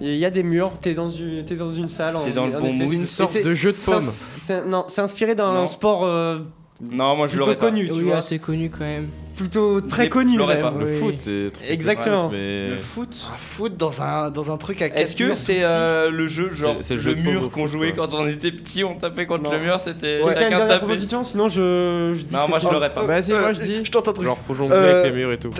[0.00, 2.16] Il y a des murs, t'es dans une, t'es dans une salle.
[2.16, 2.84] en- T'es dans le en bon effet.
[2.84, 2.92] mood.
[2.94, 3.92] Une sorte c'est- de jeu de c'est
[4.36, 6.38] c'est- Non, c'est inspiré d'un sport euh,
[6.80, 7.66] Non, moi je plutôt l'aurais pas.
[7.66, 8.16] connu, tu Oui, vois.
[8.16, 9.10] assez connu quand même.
[9.36, 10.72] Plutôt très l'ai- connu je l'aurais pas.
[10.78, 10.96] Le Oui.
[10.96, 12.30] foot, c'est Exactement.
[12.30, 15.58] mais Le foot Un foot dans un, dans un truc à quatre Est-ce que c'est
[15.62, 18.06] euh, le jeu genre C'est- c'est le le, jeu paume mur qu'on jouait quoi.
[18.06, 19.52] quand on était petit, on tapait contre Non.
[19.52, 20.78] le mur, c'était Quelqu'un a une chacun dernière tapait.
[20.78, 23.04] proposition, sinon je, je dis Non, moi c'est je l'aurais pas.
[23.04, 23.84] Vas-y, Euh, moi je dis.
[23.84, 24.24] Je tente un truc.
[24.26, 25.50] genre faut jongler Euh, avec les murs et tout.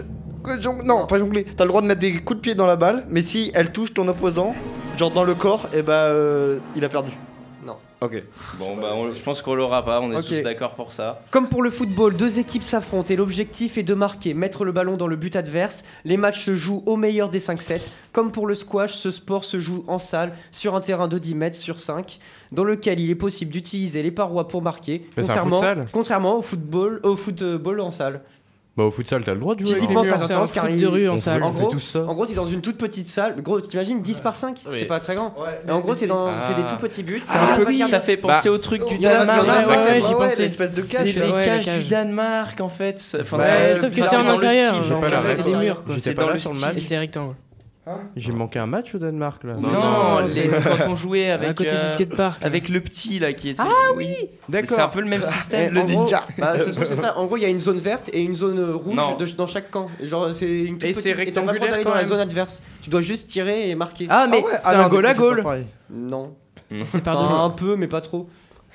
[0.84, 1.44] Non, pas jongler.
[1.44, 3.72] T'as le droit de mettre des coups de pied dans la balle, mais si elle
[3.72, 4.54] touche ton opposant,
[4.98, 7.10] genre dans le corps, et bah euh, il a perdu.
[7.64, 7.76] Non.
[8.00, 8.22] Ok.
[8.58, 10.24] Bon bah on- je pense qu'on l'aura pas, on est Ok.
[10.28, 11.20] tous d'accord pour ça.
[11.30, 14.96] Comme pour le football, deux équipes s'affrontent et l'objectif est de marquer, mettre le ballon
[14.96, 15.84] dans le but adverse.
[16.06, 17.82] Les matchs se jouent au meilleur des 5 sets.
[18.12, 21.34] Comme pour le squash, ce sport se joue en salle sur un terrain de 10
[21.34, 22.18] mètres sur 5,
[22.52, 25.86] dans lequel il est possible d'utiliser les parois pour marquer, Mais c'est un contrairement, futsal.
[25.92, 28.22] contrairement au football, au football en salle.
[28.76, 31.08] Bah au futsal, t'as le droit de jouer Physiquement, c'est pas intense car de rue
[31.08, 31.40] en on salle.
[31.40, 32.04] fait- En gros, tout ça.
[32.04, 33.42] en gros, t'es dans une toute petite salle.
[33.42, 34.76] Gros, t'imagines 10 par 5 Oui.
[34.78, 35.34] C'est pas très grand.
[35.38, 36.34] Ouais, Et en gros, c'est dans, Ah.
[36.46, 37.20] c'est des tout petits buts.
[37.24, 39.42] C'est un peu oui, ça fait penser Bah, au truc du Danemark.
[39.42, 40.48] Ouais, ouais, ouais, j'y pensais.
[40.70, 41.78] C'est les cages cage.
[41.80, 42.98] du Danemark en fait.
[43.00, 43.20] Sauf
[43.94, 44.74] que c'est en intérieur,
[45.28, 45.94] c'est des murs quoi.
[45.98, 46.66] C'est pas dans là le sur le style.
[46.68, 46.76] match.
[46.76, 47.34] Et c'est rectangle.
[48.16, 49.54] J'ai manqué un match au Danemark là.
[49.54, 52.44] Non, Non, les- quand on jouait avec à côté euh, du skatepark.
[52.44, 53.62] avec le petit là qui était.
[53.62, 54.14] Ah oui.
[54.48, 54.68] D'accord.
[54.70, 55.76] C'est un peu le même Eh, système.
[55.78, 56.06] en gros,
[56.38, 57.16] bah, c'est ça.
[57.18, 59.16] En gros, il y a une zone verte et une zone rouge Non.
[59.16, 59.88] de- dans chaque camp.
[60.02, 61.02] Genre, c'est une toute Et petite.
[61.02, 62.08] c'est t'as pas le droit rectangulaire d'aller dans quand la même.
[62.10, 62.62] zone adverse.
[62.82, 64.06] Tu dois juste tirer et marquer.
[64.10, 65.44] Ah mais Ah ouais, c'est ah non, un goal à goal.
[65.90, 66.34] Non.
[66.84, 68.28] C'est par Enfin, un peu, mais pas trop.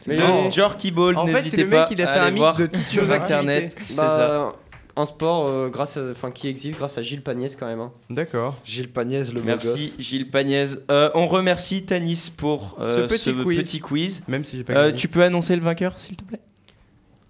[0.08, 2.66] Mais Le Jorky Ball, En fait, le mec, pas il a fait un mix de
[2.66, 3.74] tissus sur aux internet.
[3.88, 4.52] C'est ça.
[4.98, 7.80] Un sport euh, grâce à- enfin qui existe grâce à Gilles Pagnès quand même.
[7.82, 7.92] hein.
[8.10, 8.58] D'accord.
[8.66, 10.78] Gilles Pagnès, le Merci Gilles Pagnès.
[10.90, 13.58] Euh, on remercie Tanis pour euh, Ce petit quiz.
[13.60, 14.24] petit quiz.
[14.28, 14.98] Même si j'ai pas Euh, gagné.
[14.98, 16.40] tu peux annoncer le vainqueur s'il te plaît?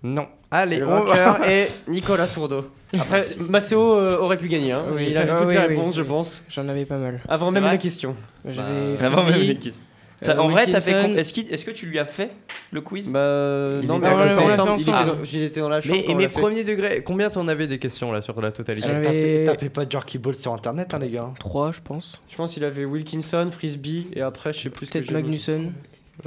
[0.03, 0.27] Non.
[0.51, 2.69] Allez, Le on vainqueur est Nicolas Sourdo.
[2.97, 4.71] Après, Maceo euh, aurait pu gagner.
[4.71, 4.85] Hein.
[4.93, 5.07] Oui.
[5.09, 5.97] Il avait Ah toutes oui, les oui, réponses, oui.
[5.97, 6.43] je pense.
[6.47, 7.19] J'en avais pas mal.
[7.27, 8.15] Avant C'est même vrai questions.
[8.47, 9.81] J'avais Avant même les questions.
[10.21, 11.09] T'as- euh, en vrai, t'as fait Wilkinson.
[11.09, 12.31] com- est-ce, qu'il- est-ce que tu lui as fait
[12.71, 14.71] le quiz Bah Il non, était mais à on l'a fait ensemble.
[14.77, 15.07] Il était ensemble.
[15.17, 15.95] dans- Il était dans la chambre.
[15.95, 16.39] Mais quand et on mes l'a fait.
[16.41, 19.69] premiers degrés, combien t'en avais des questions là sur la totalité Eh, J'avais- tapez, tapez
[19.69, 21.31] pas Jorky Ball sur internet, hein, les gars.
[21.39, 22.21] 3 je pense.
[22.29, 25.13] Je pense qu'il avait Wilkinson, Frisbee et après je sais plus ce que Peut-être j'ai
[25.13, 25.73] Magnussen.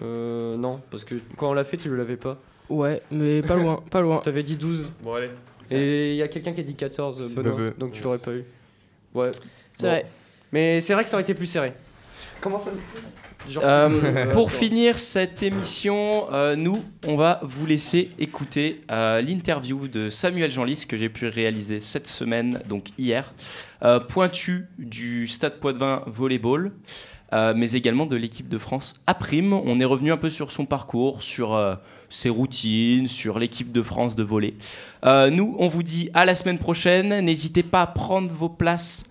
[0.02, 2.36] Euh non, parce que quand on l'a fait, tu le l'avais pas.
[2.68, 4.18] Ouais, mais pas loin, pas loin.
[4.18, 4.90] T'avais dit 12.
[5.02, 5.30] Bon, allez.
[5.70, 7.78] Et il y a quelqu'un qui a dit 14, C'est Benoît, Bebe.
[7.78, 8.44] donc tu l'aurais pas eu.
[9.14, 9.30] Ouais.
[9.74, 9.88] C'est Bon.
[9.92, 10.06] vrai.
[10.52, 11.72] Mais c'est vrai que ça aurait été plus serré.
[12.40, 12.74] Comment ça Genre,
[13.56, 19.88] Euh, euh, pour finir cette émission, euh, nous, on va vous laisser écouter euh, l'interview
[19.88, 23.32] de Samuel Jeanlis que j'ai pu réaliser cette semaine, donc hier,
[24.08, 26.72] pointu du Stade Poitvin Volleyball,
[27.32, 29.52] mais également de l'équipe de France à prime.
[29.52, 31.78] On est revenu un peu sur son parcours, sur
[32.10, 34.54] ses routines, sur l'équipe de France de volley.
[35.04, 37.20] Nous, on vous dit à la semaine prochaine.
[37.20, 39.04] N'hésitez pas à prendre vos places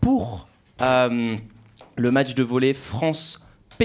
[0.00, 0.46] pour
[0.78, 2.74] le match de volley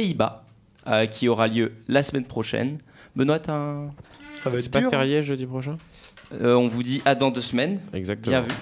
[0.02, 0.44] France-Pays-Bas
[0.88, 2.78] euh, qui aura lieu la semaine prochaine.
[3.16, 3.88] Benoît, t'as un-
[4.44, 4.90] Ça va C'est être pas dur.
[4.90, 5.76] férié jeudi prochain
[6.42, 7.80] Euh, on vous dit à dans deux semaines.
[7.94, 8.40] Exactement.
[8.40, 8.56] Bien vu.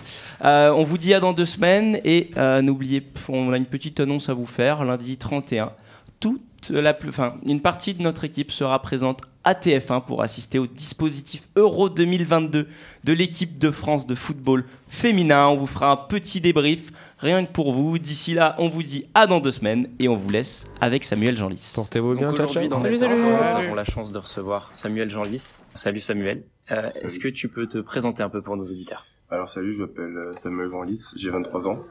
[0.43, 3.99] Euh, on vous dit à dans deux semaines et euh, n'oubliez, on a une petite
[3.99, 5.71] annonce à vous faire lundi 31.
[6.19, 6.41] Toute
[6.73, 10.65] la plus, enfin, une partie de notre équipe sera présente à TF1 pour assister au
[10.65, 12.67] dispositif Euro 2022
[13.03, 15.47] de l'équipe de France de football féminin.
[15.47, 16.89] On vous fera un petit débrief
[17.19, 17.99] rien que pour vous.
[17.99, 21.37] D'ici là, on vous dit à dans deux semaines et on vous laisse avec Samuel
[21.37, 21.73] Jeanlis.
[21.75, 22.79] Portez-vous bien, Donc ciao, aujourd'hui, ciao.
[22.79, 23.21] dans Salut, salut.
[23.21, 25.63] nous avons la chance de recevoir Samuel Jeanlis.
[25.75, 26.43] Salut Samuel.
[26.71, 29.05] Euh, Est-ce que tu peux te présenter un peu pour nos auditeurs?
[29.29, 31.83] Alors salut, je m'appelle euh, Samuel Jeanlis, j'ai 23 ans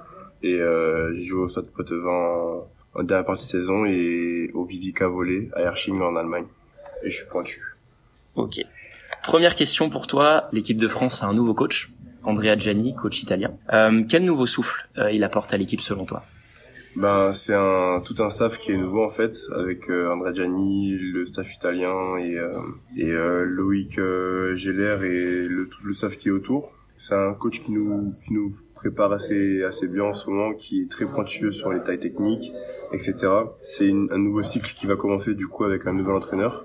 [0.42, 2.62] et euh, j'ai joué au Stade Poitevin
[2.94, 6.46] en dernière partie de saison et au Vivica Volley à Ersching en Allemagne
[7.02, 7.60] et je suis pointu.
[8.36, 8.60] Ok.
[9.22, 10.48] Première question pour toi.
[10.52, 11.90] L'équipe de France a un nouveau coach,
[12.24, 13.56] Andrea Gianni, coach italien.
[13.72, 16.24] Euh, quel nouveau souffle euh, il apporte à l'équipe selon toi?
[16.96, 20.96] Ben c'est un tout un staff qui est nouveau en fait avec euh, Andrea Gianni,
[20.96, 22.52] le staff italien et euh,
[22.96, 23.96] et euh, Loïc
[24.54, 26.72] Geller et le tout le staff qui est autour.
[26.96, 30.82] C'est un coach qui nous qui nous prépare assez assez bien en ce moment, qui
[30.82, 32.52] est très pointueux sur les tailles techniques,
[32.92, 33.14] etc.
[33.62, 36.64] C'est un nouveau cycle qui va commencer du coup avec un nouvel entraîneur.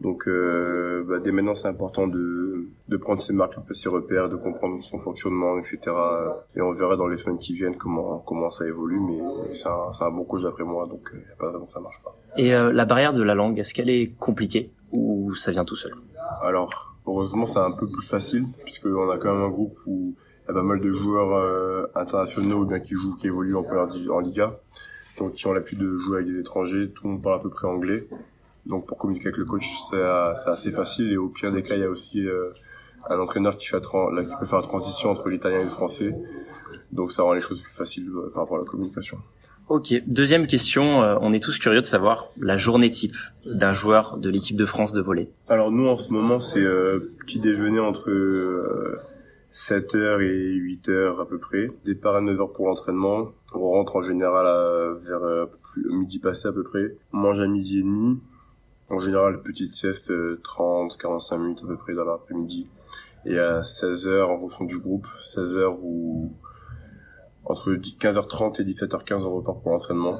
[0.00, 3.88] Donc euh, bah, dès maintenant c'est important de de prendre ses marques, un peu ses
[3.88, 5.78] repères, de comprendre son fonctionnement, etc.
[6.56, 9.92] Et on verra dans les semaines qui viennent comment comment ça évolue, mais c'est un
[9.92, 11.80] c'est un bon coach d'après moi, donc il n'y a pas de raison que ça
[11.80, 12.16] marche pas.
[12.36, 15.76] Et euh, la barrière de la langue, est-ce qu'elle est compliquée ou ça vient tout
[15.76, 15.92] seul?
[16.42, 20.48] Alors, heureusement, c'est un peu plus facile, puisqu'on a quand même un groupe où il
[20.48, 23.88] y a pas mal de joueurs euh, internationaux, bien qui jouent, qui évoluent en première
[24.12, 24.58] en Liga,
[25.18, 27.50] donc qui ont l'habitude de jouer avec des étrangers, tout le monde parle à peu
[27.50, 28.08] près anglais.
[28.66, 31.74] Donc pour communiquer avec le coach, c'est euh, assez facile, et au pire des cas,
[31.74, 32.50] il y a aussi euh,
[33.08, 33.80] un entraîneur qui, fait
[34.12, 36.14] la qui peut faire la transition entre l'italien et le français,
[36.92, 39.18] donc ça rend les choses plus faciles euh, par rapport à la communication.
[39.70, 39.94] Ok.
[40.08, 41.00] Deuxième question.
[41.02, 43.14] euh, on est tous curieux de savoir la journée type
[43.46, 45.30] d'un joueur de l'équipe de France de volley.
[45.48, 48.98] Alors nous en ce moment c'est euh, petit déjeuner entre euh,
[49.52, 51.70] 7h et 8h à peu près.
[51.84, 53.28] Départ à 9h pour l'entraînement.
[53.54, 54.44] On rentre en général
[55.06, 56.96] vers euh, plus- midi passé à peu près.
[57.12, 58.18] On mange à midi et demi.
[58.88, 62.66] En général petite sieste euh, 30-45 minutes à peu près dans l'après-midi.
[63.24, 66.32] Et à 16h en fonction du groupe, 16h ou
[67.50, 70.18] entre 15h30 et 17h15 on repart pour l'entraînement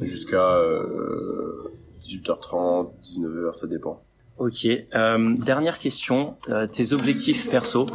[0.00, 4.02] jusqu'à euh, 18h30, 19h, ça dépend.
[4.38, 4.66] Ok.
[4.94, 6.36] Euh, dernière question.
[6.48, 7.86] Euh, tes objectifs perso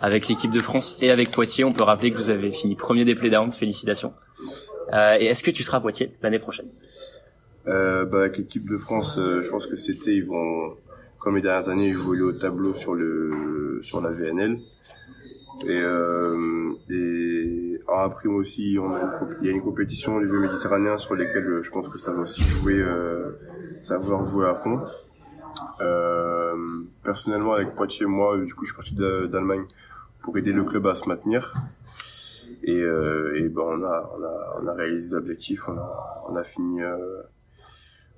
[0.00, 1.64] avec l'équipe de France et avec Poitiers.
[1.64, 3.50] On peut rappeler que vous avez fini premier des playdowns.
[3.50, 4.12] Félicitations.
[4.92, 6.68] Euh, et est-ce que tu seras à Poitiers l'année prochaine?
[7.66, 10.76] Euh, bah, avec l'équipe de France, euh, je pense que c'était, ils vont,
[11.18, 14.60] comme les dernières années, jouer le haut tableau sur le, sur la VNL.
[15.66, 20.18] Et, euh, et alors après moi aussi, on a une il y a une compétition,
[20.18, 23.32] les Jeux méditerranéens, sur lesquels euh, je pense que ça va aussi jouer, euh,
[23.80, 24.80] ça va jouer à fond.
[25.80, 26.54] Euh,
[27.02, 29.64] personnellement, avec Poitiers, moi, du coup, je suis parti d'Allemagne
[30.22, 31.54] pour aider le club à se maintenir.
[32.62, 35.68] Et, euh, ben, on a, on a, on a réalisé l'objectif.
[35.68, 37.22] On a, on a fini euh,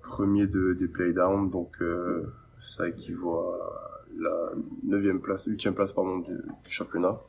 [0.02, 4.50] premier de, des playdowns, donc euh, ça équivaut à la
[4.82, 6.34] neuvième place, huitième place pardon du
[6.68, 7.20] championnat.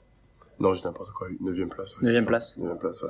[0.61, 1.95] Non, j'ai n'importe quoi, neuvième place.
[1.97, 2.29] ouais, Neuvième c'est ça.
[2.29, 2.57] place.
[2.57, 3.09] Neuvième place, ouais.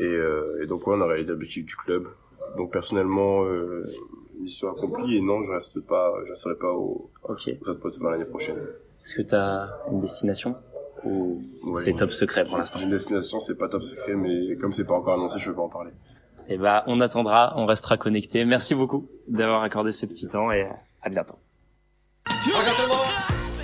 [0.00, 2.08] Et, euh, et donc ouais, on a réalisé l'objectif du club.
[2.56, 3.84] Donc personnellement, euh,
[4.40, 5.16] mission accomplie.
[5.16, 7.48] Et non, je reste pas, je resterai pas au, Ok.
[7.60, 8.56] au Stade Poitvin l'année prochaine.
[9.04, 10.56] Est-ce que t'as une destination
[11.04, 14.56] ou Ouais, c'est top secret pour l'instant J'ai une destination, c'est pas top secret, mais
[14.56, 15.92] comme c'est pas encore annoncé, je peux pas en parler.
[16.48, 18.44] Eh ben, on attendra, on restera connecté.
[18.44, 20.66] Merci beaucoup d'avoir accordé ce petit temps et
[21.02, 21.36] à bientôt.